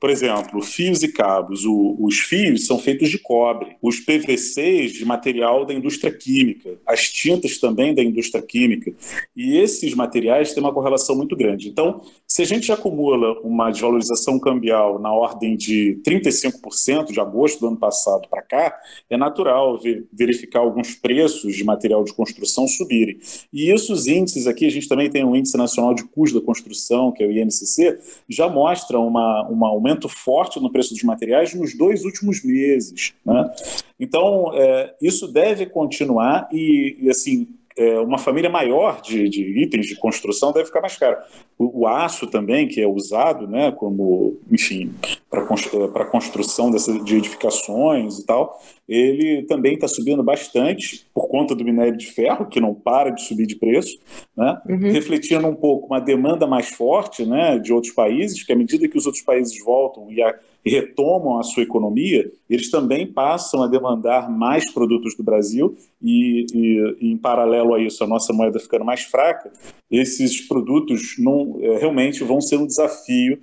Por 0.00 0.10
exemplo, 0.10 0.62
fios 0.62 1.02
e 1.02 1.08
cabos. 1.08 1.64
O, 1.64 1.96
os 2.00 2.18
fios 2.18 2.66
são 2.66 2.78
feitos 2.78 3.10
de 3.10 3.18
cobre, 3.18 3.76
os 3.82 3.98
PVCs 4.00 4.92
de 4.92 5.04
material 5.04 5.64
da 5.64 5.74
indústria 5.74 6.12
química, 6.12 6.78
as 6.86 7.08
tintas 7.08 7.58
também 7.58 7.94
da 7.94 8.02
indústria 8.02 8.42
química. 8.42 8.92
E 9.36 9.58
esses 9.58 9.94
materiais 9.94 10.52
têm 10.52 10.62
uma 10.62 10.72
correlação 10.72 11.16
muito 11.16 11.34
grande. 11.34 11.68
Então, 11.68 12.00
se 12.26 12.42
a 12.42 12.44
gente 12.44 12.70
acumula 12.70 13.40
uma 13.40 13.70
desvalorização 13.70 14.38
cambial 14.38 14.98
na 14.98 15.12
ordem 15.12 15.56
de 15.56 16.00
35% 16.06 17.12
de 17.12 17.20
agosto 17.20 17.60
do 17.60 17.68
ano 17.68 17.76
passado 17.76 18.28
para 18.28 18.42
cá, 18.42 18.78
é 19.10 19.16
natural 19.16 19.78
ver, 19.78 20.06
verificar 20.12 20.60
alguns 20.60 20.94
preços 20.94 21.56
de 21.56 21.64
material 21.64 22.04
de 22.04 22.12
construção 22.14 22.68
subirem. 22.68 23.18
E 23.52 23.70
isso, 23.72 23.92
os 23.92 24.06
índices 24.06 24.46
aqui, 24.46 24.66
a 24.66 24.70
gente 24.70 24.88
também 24.88 25.10
tem 25.10 25.24
o 25.24 25.34
Índice 25.34 25.56
Nacional 25.56 25.94
de 25.94 26.04
Custo 26.04 26.38
da 26.38 26.46
Construção, 26.46 27.10
que 27.12 27.22
é 27.22 27.26
o 27.26 27.32
INCC, 27.32 27.98
já 28.28 28.48
mostra 28.48 28.98
uma, 28.98 29.46
uma 29.48 29.72
aumento 29.88 30.08
forte 30.08 30.60
no 30.60 30.70
preço 30.70 30.92
dos 30.92 31.02
materiais 31.02 31.54
nos 31.54 31.76
dois 31.76 32.04
últimos 32.04 32.44
meses. 32.44 33.14
Né? 33.24 33.50
Então, 33.98 34.52
é, 34.54 34.94
isso 35.00 35.26
deve 35.28 35.66
continuar 35.66 36.48
e, 36.52 36.96
e 37.00 37.10
assim, 37.10 37.48
é, 37.76 37.98
uma 38.00 38.18
família 38.18 38.50
maior 38.50 39.00
de, 39.00 39.28
de, 39.28 39.42
itens 39.62 39.86
de 39.86 39.96
construção 39.96 40.52
deve 40.52 40.66
ficar 40.66 40.80
mais 40.80 40.96
cara. 40.96 41.24
O, 41.58 41.82
o, 41.82 41.86
aço 41.86 42.26
também, 42.26 42.68
que 42.68 42.80
é 42.80 42.86
usado 42.86 43.46
né, 43.46 43.72
como, 43.72 44.36
enfim, 44.50 44.92
para 45.30 45.42
é, 45.42 46.04
construção 46.06 46.70
dessa, 46.70 46.98
de 47.00 47.16
edificações 47.16 48.18
e 48.18 48.26
tal, 48.26 48.60
ele 48.88 49.42
também 49.42 49.74
está 49.74 49.86
subindo 49.86 50.22
bastante 50.22 51.06
por 51.12 51.28
conta 51.28 51.54
do 51.54 51.62
minério 51.62 51.96
de 51.96 52.06
ferro, 52.06 52.46
que 52.46 52.58
não 52.58 52.74
para 52.74 53.10
de 53.10 53.22
subir 53.22 53.46
de 53.46 53.56
preço, 53.56 53.98
né? 54.34 54.58
Uhum. 54.66 54.78
refletindo 54.78 55.46
um 55.46 55.54
pouco 55.54 55.88
uma 55.88 56.00
demanda 56.00 56.46
mais 56.46 56.70
forte 56.70 57.26
né, 57.26 57.58
de 57.58 57.72
outros 57.72 57.92
países, 57.92 58.42
que 58.42 58.52
à 58.52 58.56
medida 58.56 58.88
que 58.88 58.96
os 58.96 59.04
outros 59.04 59.22
países 59.22 59.62
voltam 59.62 60.10
e, 60.10 60.22
a, 60.22 60.34
e 60.64 60.70
retomam 60.70 61.38
a 61.38 61.42
sua 61.42 61.62
economia, 61.62 62.30
eles 62.48 62.70
também 62.70 63.06
passam 63.06 63.62
a 63.62 63.66
demandar 63.66 64.30
mais 64.30 64.72
produtos 64.72 65.14
do 65.14 65.22
Brasil 65.22 65.76
e, 66.02 66.46
e, 66.54 66.96
e, 67.00 67.12
em 67.12 67.16
paralelo 67.18 67.74
a 67.74 67.82
isso, 67.82 68.02
a 68.02 68.06
nossa 68.06 68.32
moeda 68.32 68.58
ficando 68.58 68.86
mais 68.86 69.02
fraca, 69.02 69.52
esses 69.90 70.40
produtos 70.46 71.16
não, 71.18 71.58
é, 71.60 71.78
realmente 71.78 72.24
vão 72.24 72.40
ser 72.40 72.56
um 72.56 72.66
desafio 72.66 73.38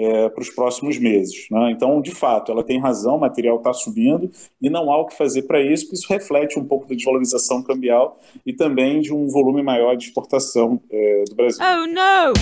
é, 0.00 0.28
para 0.28 0.40
os 0.40 0.50
próximos 0.50 0.98
meses. 0.98 1.46
Né? 1.50 1.70
Então, 1.72 2.00
de 2.00 2.10
fato, 2.10 2.50
ela 2.50 2.64
tem 2.64 2.80
razão, 2.80 3.16
o 3.16 3.20
material 3.20 3.58
está 3.58 3.72
subindo 3.72 4.30
e 4.60 4.70
não 4.70 4.90
há 4.90 4.98
o 4.98 5.06
que 5.06 5.16
fazer 5.16 5.42
para 5.42 5.60
isso, 5.60 5.84
porque 5.84 5.96
isso 5.96 6.08
reflete 6.08 6.58
um 6.58 6.64
pouco 6.64 6.88
da 6.88 6.94
desvalorização 6.94 7.62
cambial 7.62 8.18
e 8.44 8.52
também 8.52 9.00
de 9.00 9.12
um 9.12 9.28
volume 9.28 9.62
maior 9.62 9.96
de 9.96 10.04
exportação 10.04 10.80
é, 10.90 11.24
do 11.28 11.36
Brasil. 11.36 11.60
Oh, 11.62 11.86
não! 11.86 12.32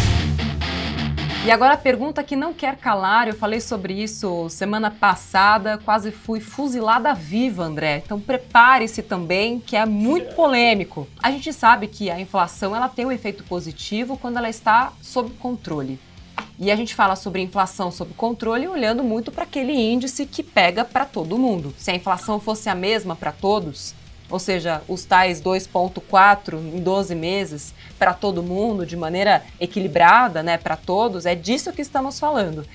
E 1.47 1.51
agora 1.51 1.75
a 1.75 1.79
pergunta 1.79 2.23
que 2.23 2.37
não 2.37 2.53
quer 2.53 2.77
calar, 2.77 3.27
eu 3.27 3.35
falei 3.35 3.61
sobre 3.61 3.95
isso 3.95 4.49
semana 4.51 4.91
passada, 4.91 5.79
quase 5.79 6.11
fui 6.11 6.41
fuzilada 6.41 7.15
viva, 7.15 7.63
André. 7.63 8.03
Então 8.05 8.21
prepare-se 8.21 9.03
também, 9.03 9.59
que 9.59 9.75
é 9.75 9.87
muito 9.87 10.35
polêmico. 10.35 11.07
A 11.23 11.31
gente 11.31 11.53
sabe 11.53 11.87
que 11.87 12.11
a 12.11 12.21
inflação 12.21 12.77
ela 12.77 12.89
tem 12.89 13.07
um 13.07 13.13
efeito 13.13 13.45
positivo 13.45 14.19
quando 14.19 14.37
ela 14.37 14.51
está 14.51 14.93
sob 15.01 15.31
controle. 15.39 15.99
E 16.61 16.73
a 16.73 16.77
gente 16.77 16.93
fala 16.93 17.15
sobre 17.15 17.41
inflação 17.41 17.93
sob 17.93 18.13
controle 18.15 18.67
olhando 18.67 19.05
muito 19.05 19.31
para 19.31 19.45
aquele 19.45 19.73
índice 19.73 20.27
que 20.27 20.43
pega 20.43 20.85
para 20.85 21.05
todo 21.05 21.39
mundo. 21.39 21.73
Se 21.79 21.93
a 21.93 21.95
inflação 21.95 22.41
fosse 22.41 22.69
a 22.69 22.75
mesma 22.75 23.15
para 23.15 23.31
todos, 23.31 23.95
ou 24.29 24.41
seja, 24.41 24.83
os 24.89 25.05
tais 25.05 25.41
2,4 25.41 26.55
em 26.55 26.81
12 26.81 27.15
meses 27.15 27.73
para 27.97 28.13
todo 28.13 28.43
mundo, 28.43 28.85
de 28.85 28.97
maneira 28.97 29.45
equilibrada, 29.61 30.43
né, 30.43 30.59
para 30.59 30.77
todos, 30.77 31.27
é 31.27 31.35
disso 31.37 31.73
que 31.73 31.81
estamos 31.81 32.19
falando. 32.19 32.67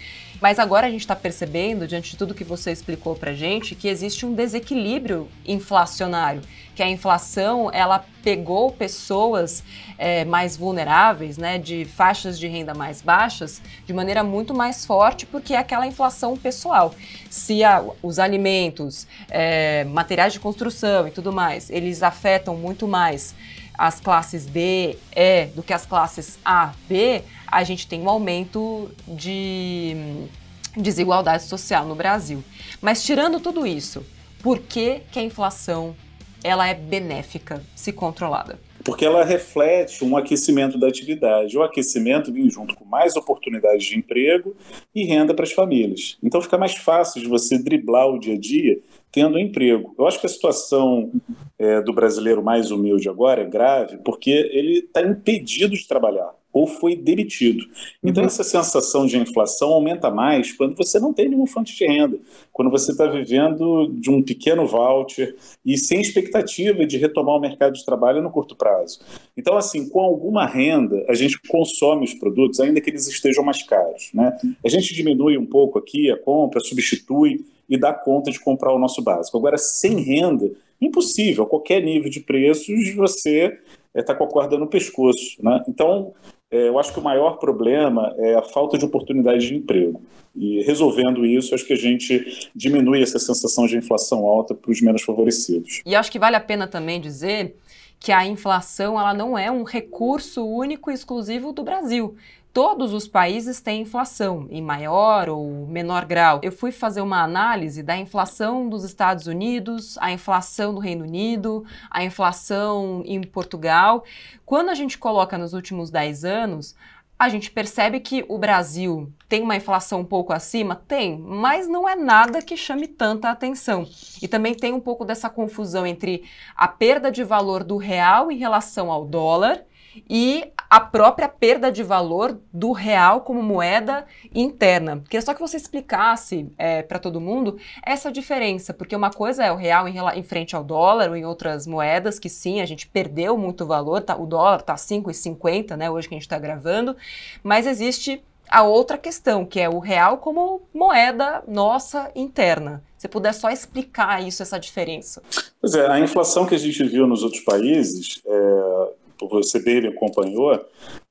Mas 0.44 0.60
agora 0.60 0.88
a 0.88 0.90
gente 0.90 1.00
está 1.00 1.16
percebendo, 1.16 1.88
diante 1.88 2.12
de 2.12 2.18
tudo 2.18 2.34
que 2.34 2.44
você 2.44 2.70
explicou 2.70 3.16
para 3.16 3.32
gente, 3.34 3.76
que 3.76 3.88
existe 3.88 4.26
um 4.26 4.34
desequilíbrio 4.34 5.30
inflacionário, 5.46 6.42
que 6.76 6.84
a 6.84 6.90
inflação 6.90 7.72
ela 7.72 8.04
pegou 8.22 8.70
pessoas 8.70 9.64
é, 9.98 10.26
mais 10.26 10.58
vulneráveis, 10.58 11.38
né, 11.38 11.58
de 11.58 11.86
faixas 11.86 12.38
de 12.38 12.46
renda 12.46 12.74
mais 12.74 13.02
baixas, 13.02 13.62
de 13.86 13.94
maneira 13.94 14.22
muito 14.22 14.54
mais 14.54 14.86
forte, 14.86 15.26
porque 15.26 15.54
é 15.54 15.58
aquela 15.60 15.88
inflação 15.88 16.36
pessoal. 16.36 16.94
Se 17.30 17.64
a, 17.64 17.82
os 18.02 18.20
alimentos, 18.20 19.08
é, 19.30 19.86
materiais 19.86 20.34
de 20.34 20.42
construção 20.42 21.08
e 21.08 21.12
tudo 21.12 21.32
mais, 21.32 21.70
eles 21.70 22.04
afetam 22.04 22.58
muito 22.58 22.86
mais 22.86 23.34
as 23.78 24.00
classes 24.00 24.46
D, 24.46 24.98
E 25.16 25.48
do 25.48 25.64
que 25.64 25.74
as 25.74 25.86
classes 25.86 26.38
A, 26.44 26.74
B, 26.88 27.24
a 27.48 27.64
gente 27.64 27.88
tem 27.88 28.02
um 28.02 28.10
aumento 28.10 28.92
de 29.08 30.28
desigualdade 30.76 31.44
social 31.44 31.86
no 31.86 31.96
Brasil. 31.96 32.44
Mas 32.82 33.04
tirando 33.04 33.40
tudo 33.40 33.66
isso, 33.66 34.06
por 34.42 34.60
que, 34.60 35.02
que 35.12 35.20
a 35.20 35.24
inflação 35.24 35.96
ela 36.44 36.68
é 36.68 36.74
benéfica 36.74 37.64
se 37.76 37.94
controlada? 37.94 38.60
Porque 38.84 39.06
ela 39.06 39.24
reflete 39.24 40.04
um 40.04 40.18
aquecimento 40.18 40.78
da 40.78 40.88
atividade. 40.88 41.58
O 41.58 41.64
aquecimento 41.64 42.32
vem 42.32 42.50
junto 42.50 42.76
com 42.76 42.86
mais 42.86 43.16
oportunidades 43.16 43.86
de 43.86 43.98
emprego 43.98 44.56
e 44.94 45.06
renda 45.06 45.34
para 45.34 45.44
as 45.44 45.52
famílias. 45.52 46.18
Então 46.22 46.42
fica 46.42 46.58
mais 46.58 46.76
fácil 46.76 47.22
de 47.22 47.28
você 47.28 47.58
driblar 47.58 48.08
o 48.10 48.20
dia 48.20 48.36
a 48.36 48.40
dia 48.40 48.80
tendo 49.12 49.40
emprego. 49.40 49.94
Eu 49.98 50.08
acho 50.08 50.20
que 50.20 50.26
a 50.26 50.30
situação 50.30 51.12
é, 51.58 51.82
do 51.82 51.94
brasileiro 51.94 52.44
mais 52.44 52.72
humilde 52.72 53.08
agora 53.08 53.42
é 53.42 53.46
grave 53.46 53.98
porque 54.04 54.32
ele 54.32 54.80
está 54.80 55.02
impedido 55.02 55.76
de 55.76 55.88
trabalhar 55.88 56.34
ou 56.54 56.68
foi 56.68 56.96
demitido. 56.96 57.66
Então, 58.04 58.22
uhum. 58.22 58.28
essa 58.28 58.44
sensação 58.44 59.08
de 59.08 59.18
inflação 59.18 59.70
aumenta 59.70 60.12
mais 60.12 60.52
quando 60.54 60.76
você 60.76 61.00
não 61.00 61.12
tem 61.12 61.28
nenhuma 61.28 61.48
fonte 61.48 61.76
de 61.76 61.86
renda, 61.86 62.20
quando 62.52 62.70
você 62.70 62.92
está 62.92 63.08
vivendo 63.08 63.88
de 63.88 64.12
um 64.12 64.22
pequeno 64.22 64.68
voucher 64.68 65.36
e 65.66 65.76
sem 65.78 66.00
expectativa 66.00 66.86
de 66.86 66.98
retomar 66.98 67.36
o 67.36 67.40
mercado 67.40 67.74
de 67.74 67.84
trabalho 67.84 68.22
no 68.22 68.30
curto 68.30 68.56
prazo. 68.56 69.00
Então, 69.36 69.58
assim, 69.58 69.90
com 69.90 70.00
alguma 70.00 70.46
renda, 70.46 71.04
a 71.10 71.16
gente 71.16 71.40
consome 71.48 72.06
os 72.06 72.14
produtos, 72.14 72.60
ainda 72.60 72.80
que 72.80 72.92
eles 72.92 73.08
estejam 73.08 73.44
mais 73.44 73.64
caros. 73.64 74.12
Né? 74.14 74.38
A 74.64 74.70
gente 74.70 74.94
diminui 74.94 75.38
um 75.38 75.46
pouco 75.46 75.80
aqui 75.80 76.12
a 76.12 76.18
compra, 76.18 76.60
substitui 76.60 77.44
e 77.68 77.78
dá 77.78 77.92
conta 77.94 78.30
de 78.30 78.40
comprar 78.40 78.72
o 78.72 78.78
nosso 78.78 79.02
básico. 79.02 79.38
Agora, 79.38 79.58
sem 79.58 80.00
renda, 80.02 80.52
impossível, 80.80 81.48
qualquer 81.48 81.82
nível 81.82 82.10
de 82.10 82.20
preços, 82.20 82.94
você 82.94 83.58
está 83.96 84.14
com 84.14 84.24
a 84.24 84.28
corda 84.28 84.58
no 84.58 84.68
pescoço. 84.68 85.38
Né? 85.42 85.64
Então, 85.68 86.14
é, 86.54 86.68
eu 86.68 86.78
acho 86.78 86.94
que 86.94 87.00
o 87.00 87.04
maior 87.04 87.38
problema 87.40 88.14
é 88.16 88.36
a 88.36 88.44
falta 88.44 88.78
de 88.78 88.86
oportunidade 88.86 89.48
de 89.48 89.56
emprego. 89.56 90.00
E 90.36 90.62
resolvendo 90.62 91.26
isso, 91.26 91.56
acho 91.56 91.66
que 91.66 91.74
a 91.74 91.78
gente 91.78 92.52
diminui 92.56 93.02
essa 93.02 93.18
sensação 93.18 93.66
de 93.66 93.76
inflação 93.76 94.28
alta 94.28 94.54
para 94.54 94.70
os 94.70 94.80
menos 94.80 95.02
favorecidos. 95.02 95.82
E 95.84 95.96
acho 95.96 96.12
que 96.12 96.20
vale 96.20 96.36
a 96.36 96.40
pena 96.40 96.68
também 96.68 97.02
dizer 97.02 97.56
que 98.00 98.12
a 98.12 98.24
inflação 98.24 99.00
ela 99.00 99.16
não 99.16 99.36
é 99.36 99.50
um 99.50 99.64
recurso 99.64 100.46
único 100.46 100.92
e 100.92 100.94
exclusivo 100.94 101.52
do 101.52 101.64
Brasil 101.64 102.16
todos 102.54 102.94
os 102.94 103.08
países 103.08 103.60
têm 103.60 103.82
inflação, 103.82 104.48
em 104.52 104.62
maior 104.62 105.28
ou 105.28 105.66
menor 105.66 106.06
grau. 106.06 106.40
Eu 106.44 106.52
fui 106.52 106.72
fazer 106.72 107.02
uma 107.02 107.24
análise 107.24 107.82
da 107.82 107.98
inflação 107.98 108.70
dos 108.70 108.84
Estados 108.84 109.26
Unidos, 109.26 109.98
a 109.98 110.12
inflação 110.12 110.74
do 110.74 110.80
Reino 110.80 111.04
Unido, 111.04 111.66
a 111.90 112.04
inflação 112.04 113.02
em 113.06 113.20
Portugal. 113.22 114.04
Quando 114.46 114.70
a 114.70 114.76
gente 114.76 115.00
coloca 115.00 115.36
nos 115.36 115.54
últimos 115.54 115.90
10 115.90 116.24
anos, 116.24 116.76
a 117.18 117.28
gente 117.28 117.50
percebe 117.50 118.00
que 118.00 118.24
o 118.28 118.38
Brasil 118.38 119.12
tem 119.28 119.42
uma 119.42 119.56
inflação 119.56 120.02
um 120.02 120.06
pouco 120.06 120.32
acima? 120.32 120.76
Tem, 120.76 121.18
mas 121.18 121.68
não 121.68 121.90
é 121.90 121.96
nada 121.96 122.42
que 122.42 122.56
chame 122.56 122.88
tanta 122.88 123.30
atenção. 123.30 123.88
E 124.22 124.28
também 124.28 124.54
tem 124.54 124.74
um 124.74 124.80
pouco 124.80 125.04
dessa 125.06 125.30
confusão 125.30 125.88
entre 125.88 126.24
a 126.56 126.68
perda 126.68 127.12
de 127.12 127.24
valor 127.24 127.64
do 127.64 127.78
real 127.78 128.32
em 128.32 128.38
relação 128.38 128.92
ao 128.92 129.06
dólar 129.06 129.64
e 130.10 130.52
a 130.74 130.80
própria 130.80 131.30
perda 131.30 131.72
de 131.72 131.84
valor 131.84 132.40
do 132.52 132.72
real 132.72 133.22
como 133.22 133.44
moeda 133.44 134.08
interna. 134.34 135.04
Queria 135.08 135.22
só 135.22 135.32
que 135.32 135.40
você 135.40 135.56
explicasse 135.56 136.50
é, 136.58 136.82
para 136.82 136.98
todo 136.98 137.22
mundo 137.22 137.60
essa 137.86 138.12
diferença, 138.12 138.74
porque 138.74 138.96
uma 138.96 139.12
coisa 139.12 139.44
é 139.44 139.52
o 139.52 139.56
real 139.56 139.88
em, 139.88 139.98
em, 140.16 140.24
frente 140.24 140.56
ao 140.56 140.64
dólar 140.64 141.12
ou 141.12 141.16
em 141.16 141.26
outras 141.26 141.68
moedas, 141.68 142.18
que 142.18 142.28
sim, 142.28 142.60
a 142.60 142.66
gente 142.66 142.88
perdeu 142.88 143.38
muito 143.38 143.68
valor, 143.68 144.02
tá, 144.02 144.16
o 144.16 144.26
dólar 144.26 144.62
está 144.62 144.74
5,50, 144.74 145.76
né, 145.76 145.92
hoje 145.92 146.08
que 146.08 146.16
a 146.16 146.18
gente 146.18 146.24
está 146.24 146.40
gravando, 146.40 146.98
mas 147.44 147.68
existe 147.68 148.24
a 148.50 148.64
outra 148.64 148.98
questão, 148.98 149.46
que 149.46 149.60
é 149.60 149.70
o 149.70 149.78
real 149.78 150.18
como 150.18 150.64
moeda 150.74 151.44
nossa 151.48 152.10
interna. 152.16 152.84
Se 152.98 153.08
puder 153.08 153.34
só 153.36 153.52
explicar 153.52 154.28
isso, 154.28 154.42
essa 154.42 154.60
diferença. 154.60 155.22
Pois 155.62 155.76
é, 155.76 155.88
a 155.88 156.00
inflação 156.00 156.48
que 156.48 156.56
a 156.56 156.58
gente 156.58 156.84
viu 156.84 157.06
nos 157.06 157.22
outros 157.22 157.44
países, 157.44 158.24
é, 158.26 159.03
você 159.22 159.60
bem 159.60 159.88
acompanhou, 159.88 160.60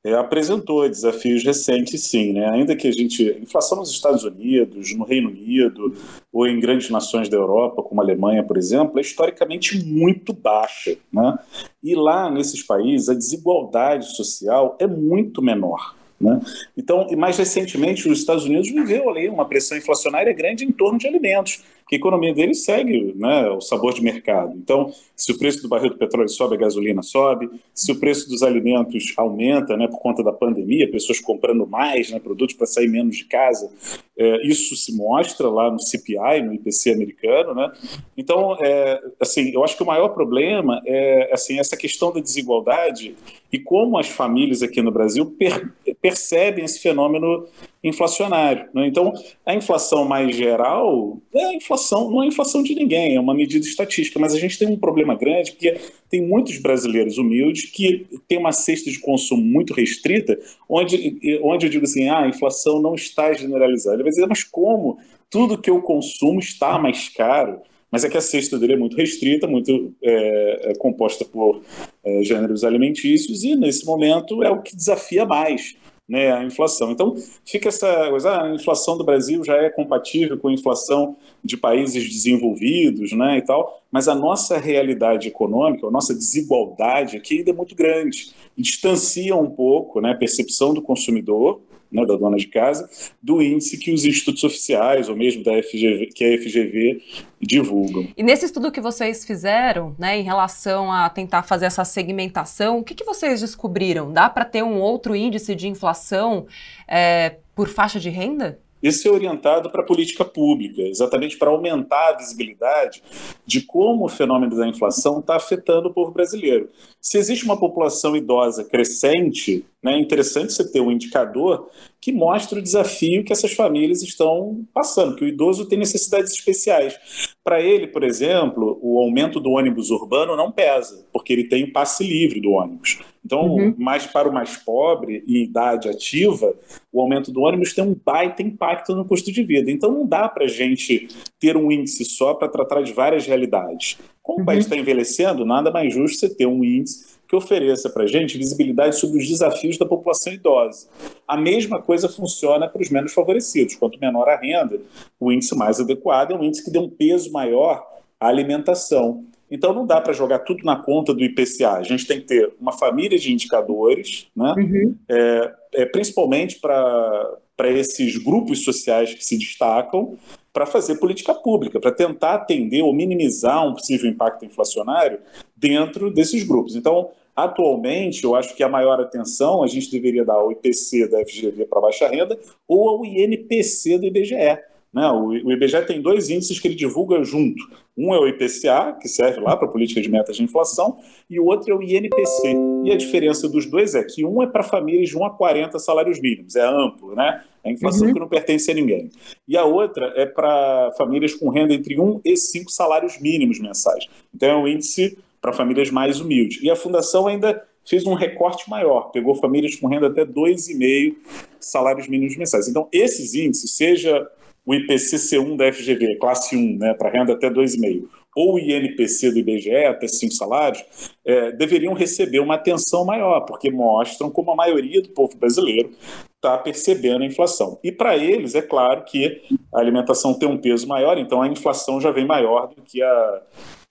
é, 0.04 0.14
apresentou 0.14 0.88
desafios 0.88 1.44
recentes, 1.44 2.02
sim. 2.02 2.32
Né? 2.32 2.48
Ainda 2.48 2.74
que 2.74 2.88
a 2.88 2.92
gente. 2.92 3.38
Inflação 3.40 3.78
nos 3.78 3.90
Estados 3.90 4.24
Unidos, 4.24 4.94
no 4.96 5.04
Reino 5.04 5.28
Unido, 5.28 5.94
ou 6.32 6.46
em 6.46 6.58
grandes 6.60 6.90
nações 6.90 7.28
da 7.28 7.36
Europa, 7.36 7.82
como 7.82 8.00
a 8.00 8.04
Alemanha, 8.04 8.42
por 8.42 8.56
exemplo, 8.56 8.98
é 8.98 9.02
historicamente 9.02 9.84
muito 9.84 10.32
baixa. 10.32 10.96
Né? 11.12 11.38
E 11.82 11.94
lá, 11.94 12.30
nesses 12.30 12.62
países, 12.62 13.08
a 13.08 13.14
desigualdade 13.14 14.14
social 14.16 14.76
é 14.78 14.86
muito 14.86 15.40
menor. 15.40 15.94
Né? 16.20 16.40
Então, 16.76 17.08
e 17.10 17.16
mais 17.16 17.36
recentemente, 17.36 18.08
os 18.08 18.20
Estados 18.20 18.44
Unidos 18.44 18.70
viveu 18.70 19.10
ali 19.10 19.28
uma 19.28 19.44
pressão 19.44 19.76
inflacionária 19.76 20.32
grande 20.32 20.64
em 20.64 20.70
torno 20.70 20.98
de 20.98 21.08
alimentos 21.08 21.62
que 21.88 21.96
a 21.96 21.98
economia 21.98 22.32
deles 22.32 22.64
segue 22.64 23.14
né, 23.16 23.48
o 23.50 23.60
sabor 23.60 23.92
de 23.92 24.02
mercado. 24.02 24.56
Então, 24.56 24.92
se 25.16 25.32
o 25.32 25.38
preço 25.38 25.62
do 25.62 25.68
barril 25.68 25.90
do 25.90 25.98
petróleo 25.98 26.28
sobe, 26.28 26.54
a 26.54 26.58
gasolina 26.58 27.02
sobe. 27.02 27.50
Se 27.74 27.92
o 27.92 27.98
preço 27.98 28.28
dos 28.28 28.42
alimentos 28.42 29.12
aumenta 29.16 29.76
né, 29.76 29.86
por 29.88 30.00
conta 30.00 30.22
da 30.22 30.32
pandemia, 30.32 30.90
pessoas 30.90 31.20
comprando 31.20 31.66
mais 31.66 32.10
né, 32.10 32.18
produtos 32.18 32.56
para 32.56 32.66
sair 32.66 32.88
menos 32.88 33.16
de 33.16 33.24
casa, 33.24 33.70
é, 34.16 34.46
isso 34.46 34.74
se 34.76 34.96
mostra 34.96 35.48
lá 35.48 35.70
no 35.70 35.80
CPI, 35.80 36.42
no 36.44 36.54
IPC 36.54 36.92
americano. 36.92 37.54
Né? 37.54 37.72
Então, 38.16 38.56
é, 38.60 39.00
assim, 39.20 39.50
eu 39.52 39.64
acho 39.64 39.76
que 39.76 39.82
o 39.82 39.86
maior 39.86 40.08
problema 40.10 40.80
é 40.86 41.30
assim, 41.32 41.58
essa 41.58 41.76
questão 41.76 42.12
da 42.12 42.20
desigualdade 42.20 43.14
e 43.52 43.58
como 43.58 43.98
as 43.98 44.08
famílias 44.08 44.62
aqui 44.62 44.80
no 44.80 44.90
Brasil 44.90 45.26
per 45.26 45.72
percebem 46.00 46.64
esse 46.64 46.80
fenômeno 46.80 47.46
inflacionário. 47.82 48.68
Né? 48.72 48.86
Então, 48.86 49.12
a 49.44 49.54
inflação 49.54 50.04
mais 50.04 50.34
geral 50.36 51.20
é 51.34 51.44
a 51.46 51.54
inflação, 51.54 52.10
não 52.10 52.22
é 52.22 52.26
inflação 52.26 52.62
de 52.62 52.74
ninguém, 52.74 53.16
é 53.16 53.20
uma 53.20 53.34
medida 53.34 53.66
estatística, 53.66 54.18
mas 54.20 54.34
a 54.34 54.38
gente 54.38 54.58
tem 54.58 54.68
um 54.68 54.78
problema 54.78 55.14
grande 55.14 55.52
porque 55.52 55.76
tem 56.08 56.22
muitos 56.22 56.58
brasileiros 56.58 57.18
humildes 57.18 57.70
que 57.70 58.06
têm 58.28 58.38
uma 58.38 58.52
cesta 58.52 58.90
de 58.90 59.00
consumo 59.00 59.42
muito 59.42 59.74
restrita, 59.74 60.38
onde, 60.68 61.40
onde 61.42 61.66
eu 61.66 61.70
digo 61.70 61.84
assim, 61.84 62.08
ah, 62.08 62.20
a 62.20 62.28
inflação 62.28 62.80
não 62.80 62.94
está 62.94 63.32
generalizada. 63.32 63.96
Ele 63.96 64.04
vai 64.04 64.10
dizer, 64.10 64.26
mas 64.26 64.44
como? 64.44 64.98
Tudo 65.28 65.58
que 65.58 65.70
eu 65.70 65.80
consumo 65.82 66.38
está 66.38 66.78
mais 66.78 67.08
caro 67.08 67.60
mas 67.92 68.04
é 68.04 68.08
que 68.08 68.16
a 68.16 68.22
cesta 68.22 68.58
dele 68.58 68.72
é 68.72 68.76
muito 68.76 68.96
restrita, 68.96 69.46
muito 69.46 69.94
é, 70.02 70.70
é 70.70 70.74
composta 70.76 71.26
por 71.26 71.60
é, 72.02 72.22
gêneros 72.24 72.64
alimentícios, 72.64 73.44
e 73.44 73.54
nesse 73.54 73.84
momento 73.84 74.42
é 74.42 74.48
o 74.48 74.62
que 74.62 74.74
desafia 74.74 75.26
mais 75.26 75.76
né, 76.12 76.30
a 76.30 76.44
inflação. 76.44 76.90
Então, 76.90 77.16
fica 77.42 77.70
essa 77.70 78.10
coisa, 78.10 78.32
ah, 78.32 78.44
a 78.44 78.54
inflação 78.54 78.98
do 78.98 79.02
Brasil 79.02 79.42
já 79.42 79.56
é 79.56 79.70
compatível 79.70 80.36
com 80.36 80.48
a 80.48 80.52
inflação 80.52 81.16
de 81.42 81.56
países 81.56 82.06
desenvolvidos, 82.06 83.12
né, 83.12 83.38
e 83.38 83.42
tal, 83.42 83.82
mas 83.90 84.08
a 84.08 84.14
nossa 84.14 84.58
realidade 84.58 85.28
econômica, 85.28 85.86
a 85.86 85.90
nossa 85.90 86.14
desigualdade 86.14 87.16
aqui 87.16 87.38
ainda 87.38 87.50
é 87.50 87.54
muito 87.54 87.74
grande, 87.74 88.34
distancia 88.54 89.34
um 89.34 89.48
pouco 89.48 90.02
né, 90.02 90.10
a 90.10 90.14
percepção 90.14 90.74
do 90.74 90.82
consumidor 90.82 91.62
né, 91.92 92.06
da 92.06 92.16
dona 92.16 92.36
de 92.36 92.46
casa, 92.46 92.88
do 93.22 93.42
índice 93.42 93.78
que 93.78 93.92
os 93.92 94.04
institutos 94.04 94.42
oficiais, 94.44 95.08
ou 95.08 95.16
mesmo 95.16 95.44
da 95.44 95.52
FGV, 95.62 96.06
que 96.06 96.24
a 96.24 96.38
FGV 96.38 97.02
divulgam. 97.40 98.08
E 98.16 98.22
nesse 98.22 98.46
estudo 98.46 98.72
que 98.72 98.80
vocês 98.80 99.24
fizeram, 99.24 99.94
né, 99.98 100.18
em 100.18 100.22
relação 100.22 100.90
a 100.90 101.08
tentar 101.10 101.42
fazer 101.42 101.66
essa 101.66 101.84
segmentação, 101.84 102.78
o 102.78 102.84
que, 102.84 102.94
que 102.94 103.04
vocês 103.04 103.40
descobriram? 103.40 104.12
Dá 104.12 104.28
para 104.30 104.44
ter 104.44 104.62
um 104.62 104.80
outro 104.80 105.14
índice 105.14 105.54
de 105.54 105.68
inflação 105.68 106.46
é, 106.88 107.36
por 107.54 107.68
faixa 107.68 108.00
de 108.00 108.08
renda? 108.08 108.58
Isso 108.82 109.06
é 109.06 109.10
orientado 109.12 109.70
para 109.70 109.82
a 109.82 109.86
política 109.86 110.24
pública, 110.24 110.82
exatamente 110.82 111.38
para 111.38 111.50
aumentar 111.50 112.08
a 112.08 112.16
visibilidade 112.16 113.00
de 113.46 113.62
como 113.62 114.06
o 114.06 114.08
fenômeno 114.08 114.56
da 114.56 114.66
inflação 114.66 115.20
está 115.20 115.36
afetando 115.36 115.88
o 115.88 115.94
povo 115.94 116.10
brasileiro. 116.10 116.68
Se 117.00 117.16
existe 117.16 117.44
uma 117.44 117.56
população 117.56 118.16
idosa 118.16 118.64
crescente, 118.64 119.64
é 119.90 119.98
interessante 119.98 120.52
você 120.52 120.70
ter 120.70 120.80
um 120.80 120.92
indicador 120.92 121.68
que 122.00 122.12
mostra 122.12 122.58
o 122.58 122.62
desafio 122.62 123.24
que 123.24 123.32
essas 123.32 123.52
famílias 123.52 124.02
estão 124.02 124.64
passando, 124.72 125.16
que 125.16 125.24
o 125.24 125.28
idoso 125.28 125.66
tem 125.66 125.78
necessidades 125.78 126.32
especiais. 126.32 126.96
Para 127.42 127.60
ele, 127.60 127.88
por 127.88 128.04
exemplo, 128.04 128.78
o 128.80 129.00
aumento 129.00 129.40
do 129.40 129.50
ônibus 129.50 129.90
urbano 129.90 130.36
não 130.36 130.52
pesa, 130.52 131.04
porque 131.12 131.32
ele 131.32 131.44
tem 131.44 131.64
o 131.64 131.72
passe 131.72 132.04
livre 132.04 132.40
do 132.40 132.52
ônibus. 132.52 133.00
Então, 133.24 133.46
uhum. 133.46 133.74
mais 133.78 134.06
para 134.06 134.28
o 134.28 134.32
mais 134.32 134.56
pobre 134.56 135.22
e 135.26 135.44
idade 135.44 135.88
ativa, 135.88 136.54
o 136.92 137.00
aumento 137.00 137.30
do 137.30 137.40
ônibus 137.40 137.72
tem 137.72 137.84
um 137.84 137.94
baita 138.04 138.42
impacto 138.42 138.94
no 138.94 139.04
custo 139.04 139.30
de 139.30 139.44
vida. 139.44 139.70
Então, 139.70 139.92
não 139.92 140.06
dá 140.06 140.28
para 140.28 140.44
a 140.44 140.48
gente 140.48 141.08
ter 141.38 141.56
um 141.56 141.70
índice 141.70 142.04
só 142.04 142.34
para 142.34 142.48
tratar 142.48 142.82
de 142.82 142.92
várias 142.92 143.26
realidades. 143.26 143.98
Como 144.20 144.38
uhum. 144.38 144.42
o 144.42 144.46
país 144.46 144.64
está 144.64 144.76
envelhecendo, 144.76 145.44
nada 145.44 145.70
mais 145.70 145.94
justo 145.94 146.18
você 146.18 146.34
ter 146.34 146.46
um 146.46 146.64
índice 146.64 147.11
que 147.32 147.36
ofereça 147.36 147.88
para 147.88 148.04
a 148.04 148.06
gente 148.06 148.36
visibilidade 148.36 148.96
sobre 148.96 149.18
os 149.18 149.26
desafios 149.26 149.78
da 149.78 149.86
população 149.86 150.30
idosa. 150.30 150.86
A 151.26 151.34
mesma 151.34 151.80
coisa 151.80 152.06
funciona 152.06 152.68
para 152.68 152.82
os 152.82 152.90
menos 152.90 153.14
favorecidos. 153.14 153.74
Quanto 153.74 153.98
menor 153.98 154.28
a 154.28 154.36
renda, 154.36 154.78
o 155.18 155.32
índice 155.32 155.56
mais 155.56 155.80
adequado 155.80 156.32
é 156.32 156.34
um 156.36 156.44
índice 156.44 156.62
que 156.62 156.70
dê 156.70 156.78
um 156.78 156.90
peso 156.90 157.32
maior 157.32 157.82
à 158.20 158.28
alimentação. 158.28 159.24
Então 159.50 159.72
não 159.72 159.86
dá 159.86 159.98
para 159.98 160.12
jogar 160.12 160.40
tudo 160.40 160.62
na 160.62 160.76
conta 160.76 161.14
do 161.14 161.24
IPCA. 161.24 161.72
A 161.72 161.82
gente 161.82 162.06
tem 162.06 162.20
que 162.20 162.26
ter 162.26 162.52
uma 162.60 162.72
família 162.72 163.18
de 163.18 163.32
indicadores, 163.32 164.26
né? 164.36 164.54
Uhum. 164.58 164.94
É, 165.08 165.52
é, 165.76 165.86
principalmente 165.86 166.60
para 166.60 167.38
esses 167.70 168.18
grupos 168.18 168.62
sociais 168.62 169.14
que 169.14 169.24
se 169.24 169.38
destacam, 169.38 170.18
para 170.52 170.66
fazer 170.66 170.96
política 170.96 171.32
pública, 171.32 171.80
para 171.80 171.92
tentar 171.92 172.34
atender 172.34 172.82
ou 172.82 172.94
minimizar 172.94 173.66
um 173.66 173.72
possível 173.72 174.10
impacto 174.10 174.44
inflacionário 174.44 175.18
dentro 175.56 176.10
desses 176.10 176.42
grupos. 176.42 176.76
Então, 176.76 177.10
Atualmente, 177.34 178.24
eu 178.24 178.34
acho 178.34 178.54
que 178.54 178.62
a 178.62 178.68
maior 178.68 179.00
atenção 179.00 179.62
a 179.62 179.66
gente 179.66 179.90
deveria 179.90 180.24
dar 180.24 180.34
ao 180.34 180.52
IPC 180.52 181.08
da 181.08 181.24
FGV 181.24 181.64
para 181.64 181.80
baixa 181.80 182.06
renda 182.06 182.38
ou 182.68 182.88
ao 182.88 183.04
INPC 183.04 183.98
do 183.98 184.06
IBGE. 184.06 184.58
Né? 184.92 185.10
O, 185.10 185.32
IBGE 185.32 185.86
tem 185.86 186.02
dois 186.02 186.28
índices 186.28 186.60
que 186.60 186.68
ele 186.68 186.74
divulga 186.74 187.24
junto. 187.24 187.62
Um 187.96 188.14
é 188.14 188.18
o 188.18 188.28
IPCA, 188.28 188.96
que 189.00 189.08
serve 189.08 189.40
lá 189.40 189.56
para 189.56 189.66
a 189.66 189.70
política 189.70 190.00
de 190.00 190.10
metas 190.10 190.36
de 190.36 190.42
inflação, 190.42 190.98
e 191.28 191.40
o 191.40 191.46
outro 191.46 191.72
é 191.72 191.74
o 191.74 191.82
INPC. 191.82 192.54
E 192.84 192.92
a 192.92 192.96
diferença 192.96 193.48
dos 193.48 193.64
dois 193.64 193.94
é 193.94 194.04
que 194.04 194.24
um 194.24 194.42
é 194.42 194.46
para 194.46 194.62
famílias 194.62 195.08
de 195.08 195.16
1 195.16 195.24
a 195.24 195.30
40 195.30 195.78
salários 195.78 196.20
mínimos, 196.20 196.56
é 196.56 196.66
amplo, 196.66 197.14
né? 197.14 197.42
É 197.64 197.70
a 197.70 197.72
inflação 197.72 198.06
uhum. 198.06 198.12
que 198.12 198.20
não 198.20 198.28
pertence 198.28 198.70
a 198.70 198.74
ninguém. 198.74 199.10
E 199.46 199.56
a 199.56 199.64
outra 199.64 200.12
é 200.16 200.26
para 200.26 200.92
famílias 200.98 201.34
com 201.34 201.48
renda 201.48 201.72
entre 201.72 201.98
1 201.98 202.20
e 202.24 202.36
5 202.36 202.70
salários 202.70 203.18
mínimos 203.18 203.60
mensais. 203.60 204.06
Então 204.34 204.48
é 204.50 204.56
um 204.56 204.68
índice 204.68 205.16
para 205.42 205.52
famílias 205.52 205.90
mais 205.90 206.20
humildes. 206.20 206.62
E 206.62 206.70
a 206.70 206.76
fundação 206.76 207.26
ainda 207.26 207.60
fez 207.84 208.06
um 208.06 208.14
recorte 208.14 208.70
maior, 208.70 209.10
pegou 209.10 209.34
famílias 209.34 209.74
com 209.74 209.88
renda 209.88 210.06
até 210.06 210.24
2,5 210.24 211.16
salários 211.58 212.06
mínimos 212.08 212.36
mensais. 212.36 212.68
Então, 212.68 212.88
esses 212.92 213.34
índices, 213.34 213.76
seja 213.76 214.24
o 214.64 214.72
IPC-C1 214.72 215.56
da 215.56 215.72
FGV, 215.72 216.16
classe 216.16 216.56
1, 216.56 216.78
né, 216.78 216.94
para 216.94 217.10
renda 217.10 217.32
até 217.32 217.50
2,5, 217.50 218.04
ou 218.34 218.54
o 218.54 218.58
INPC 218.58 219.32
do 219.32 219.38
IBGE, 219.40 219.84
até 219.84 220.06
5 220.06 220.32
salários, 220.32 220.82
é, 221.24 221.50
deveriam 221.50 221.92
receber 221.92 222.38
uma 222.38 222.54
atenção 222.54 223.04
maior, 223.04 223.40
porque 223.40 223.70
mostram 223.70 224.30
como 224.30 224.52
a 224.52 224.56
maioria 224.56 225.02
do 225.02 225.10
povo 225.10 225.36
brasileiro 225.36 225.90
está 226.36 226.56
percebendo 226.56 227.22
a 227.22 227.26
inflação. 227.26 227.78
E 227.82 227.92
para 227.92 228.16
eles, 228.16 228.54
é 228.54 228.62
claro 228.62 229.04
que 229.04 229.42
a 229.74 229.80
alimentação 229.80 230.32
tem 230.34 230.48
um 230.48 230.56
peso 230.56 230.86
maior, 230.86 231.18
então 231.18 231.42
a 231.42 231.48
inflação 231.48 232.00
já 232.00 232.10
vem 232.10 232.24
maior 232.24 232.68
do 232.68 232.80
que 232.82 233.02
a 233.02 233.42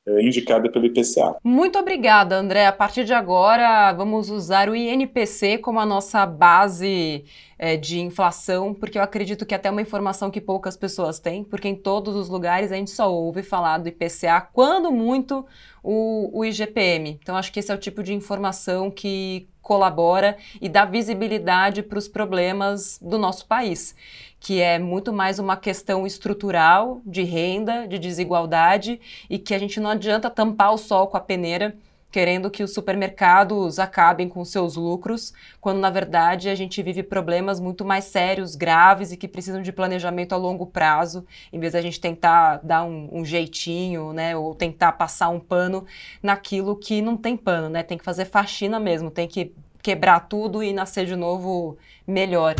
indicada 0.07 0.69
pelo 0.69 0.85
IPCA. 0.85 1.37
Muito 1.43 1.77
obrigada, 1.77 2.35
André. 2.35 2.65
A 2.65 2.71
partir 2.71 3.03
de 3.03 3.13
agora, 3.13 3.93
vamos 3.93 4.29
usar 4.29 4.69
o 4.69 4.75
INPC 4.75 5.59
como 5.59 5.79
a 5.79 5.85
nossa 5.85 6.25
base 6.25 7.23
é, 7.57 7.77
de 7.77 7.99
inflação, 7.99 8.73
porque 8.73 8.97
eu 8.97 9.03
acredito 9.03 9.45
que 9.45 9.53
é 9.53 9.57
até 9.57 9.69
uma 9.69 9.81
informação 9.81 10.31
que 10.31 10.41
poucas 10.41 10.75
pessoas 10.75 11.19
têm, 11.19 11.43
porque 11.43 11.67
em 11.67 11.75
todos 11.75 12.15
os 12.15 12.29
lugares 12.29 12.71
a 12.71 12.75
gente 12.75 12.89
só 12.89 13.13
ouve 13.13 13.43
falar 13.43 13.77
do 13.77 13.89
IPCA, 13.89 14.41
quando 14.51 14.91
muito 14.91 15.45
o, 15.83 16.39
o 16.39 16.43
IGPM. 16.43 17.19
Então, 17.21 17.35
acho 17.35 17.51
que 17.51 17.59
esse 17.59 17.71
é 17.71 17.75
o 17.75 17.79
tipo 17.79 18.01
de 18.01 18.13
informação 18.13 18.89
que 18.89 19.47
colabora 19.71 20.35
e 20.59 20.67
dá 20.67 20.83
visibilidade 20.83 21.81
para 21.81 21.97
os 21.97 22.05
problemas 22.05 22.99
do 23.01 23.17
nosso 23.17 23.45
país 23.45 23.95
que 24.37 24.59
é 24.59 24.77
muito 24.77 25.13
mais 25.13 25.39
uma 25.39 25.55
questão 25.55 26.05
estrutural 26.05 26.99
de 27.05 27.21
renda, 27.21 27.87
de 27.87 27.97
desigualdade 27.97 28.99
e 29.29 29.39
que 29.39 29.53
a 29.53 29.59
gente 29.59 29.79
não 29.79 29.91
adianta 29.91 30.29
tampar 30.29 30.73
o 30.73 30.77
sol 30.77 31.07
com 31.07 31.15
a 31.15 31.21
peneira 31.21 31.77
querendo 32.11 32.51
que 32.51 32.61
os 32.61 32.73
supermercados 32.73 33.79
acabem 33.79 34.27
com 34.27 34.43
seus 34.43 34.75
lucros, 34.75 35.33
quando 35.61 35.79
na 35.79 35.89
verdade 35.89 36.49
a 36.49 36.55
gente 36.55 36.83
vive 36.83 37.01
problemas 37.01 37.59
muito 37.59 37.85
mais 37.85 38.05
sérios, 38.05 38.55
graves 38.55 39.11
e 39.11 39.17
que 39.17 39.27
precisam 39.27 39.61
de 39.61 39.71
planejamento 39.71 40.33
a 40.33 40.37
longo 40.37 40.65
prazo, 40.65 41.25
em 41.53 41.59
vez 41.59 41.73
da 41.73 41.81
gente 41.81 41.99
tentar 41.99 42.59
dar 42.61 42.83
um, 42.83 43.09
um 43.11 43.25
jeitinho, 43.25 44.11
né, 44.11 44.35
ou 44.35 44.53
tentar 44.53 44.91
passar 44.91 45.29
um 45.29 45.39
pano 45.39 45.85
naquilo 46.21 46.75
que 46.75 47.01
não 47.01 47.15
tem 47.15 47.37
pano, 47.37 47.69
né, 47.69 47.81
tem 47.81 47.97
que 47.97 48.03
fazer 48.03 48.25
faxina 48.25 48.79
mesmo, 48.79 49.09
tem 49.09 49.27
que 49.27 49.53
quebrar 49.81 50.19
tudo 50.27 50.61
e 50.61 50.73
nascer 50.73 51.05
de 51.05 51.15
novo 51.15 51.77
melhor. 52.05 52.55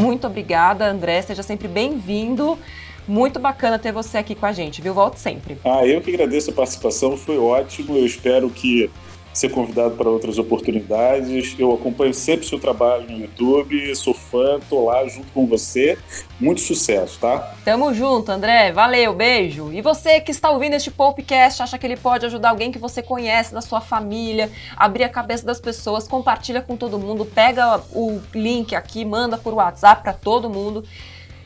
Muito 0.00 0.26
obrigada, 0.26 0.86
André. 0.86 1.22
Seja 1.22 1.42
sempre 1.42 1.68
bem-vindo. 1.68 2.58
Muito 3.06 3.40
bacana 3.40 3.78
ter 3.78 3.92
você 3.92 4.18
aqui 4.18 4.34
com 4.34 4.46
a 4.46 4.52
gente, 4.52 4.80
viu? 4.80 4.94
Volte 4.94 5.20
sempre. 5.20 5.58
Ah, 5.64 5.86
eu 5.86 6.00
que 6.00 6.10
agradeço 6.10 6.50
a 6.50 6.54
participação, 6.54 7.16
foi 7.16 7.38
ótimo. 7.38 7.96
Eu 7.96 8.06
espero 8.06 8.48
que 8.50 8.90
ser 9.32 9.48
convidado 9.48 9.96
para 9.96 10.08
outras 10.08 10.38
oportunidades. 10.38 11.54
Eu 11.58 11.72
acompanho 11.72 12.12
sempre 12.12 12.44
o 12.44 12.48
seu 12.48 12.58
trabalho 12.58 13.10
no 13.10 13.18
YouTube, 13.18 13.94
sou 13.96 14.12
fã, 14.12 14.60
tô 14.68 14.84
lá 14.84 15.06
junto 15.08 15.32
com 15.32 15.46
você. 15.46 15.98
Muito 16.38 16.60
sucesso, 16.60 17.18
tá? 17.18 17.54
Tamo 17.64 17.94
junto, 17.94 18.30
André. 18.30 18.72
Valeu, 18.72 19.14
beijo. 19.14 19.72
E 19.72 19.80
você 19.80 20.20
que 20.20 20.30
está 20.30 20.50
ouvindo 20.50 20.74
este 20.74 20.90
podcast, 20.90 21.62
acha 21.62 21.78
que 21.78 21.86
ele 21.86 21.96
pode 21.96 22.26
ajudar 22.26 22.50
alguém 22.50 22.70
que 22.70 22.78
você 22.78 23.02
conhece, 23.02 23.54
da 23.54 23.60
sua 23.60 23.80
família, 23.80 24.50
abrir 24.76 25.04
a 25.04 25.08
cabeça 25.08 25.46
das 25.46 25.60
pessoas, 25.60 26.06
compartilha 26.06 26.60
com 26.60 26.76
todo 26.76 26.98
mundo, 26.98 27.24
pega 27.24 27.80
o 27.92 28.20
link 28.34 28.74
aqui, 28.74 29.04
manda 29.04 29.38
por 29.38 29.54
WhatsApp 29.54 30.02
para 30.02 30.12
todo 30.12 30.50
mundo, 30.50 30.84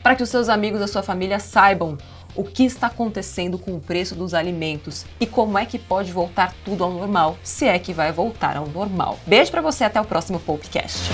para 0.07 0.15
que 0.15 0.23
os 0.23 0.29
seus 0.29 0.47
amigos 0.47 0.79
da 0.79 0.87
sua 0.87 1.03
família 1.03 1.37
saibam 1.37 1.97
o 2.33 2.41
que 2.41 2.63
está 2.63 2.87
acontecendo 2.87 3.59
com 3.59 3.75
o 3.75 3.81
preço 3.81 4.15
dos 4.15 4.33
alimentos 4.33 5.05
e 5.19 5.25
como 5.25 5.57
é 5.57 5.65
que 5.65 5.77
pode 5.77 6.13
voltar 6.13 6.53
tudo 6.63 6.85
ao 6.85 6.93
normal, 6.93 7.37
se 7.43 7.65
é 7.65 7.77
que 7.77 7.91
vai 7.91 8.09
voltar 8.09 8.55
ao 8.55 8.67
normal. 8.67 9.19
Beijo 9.27 9.51
para 9.51 9.59
você, 9.59 9.83
até 9.83 9.99
o 9.99 10.05
próximo 10.05 10.39
podcast. 10.39 11.09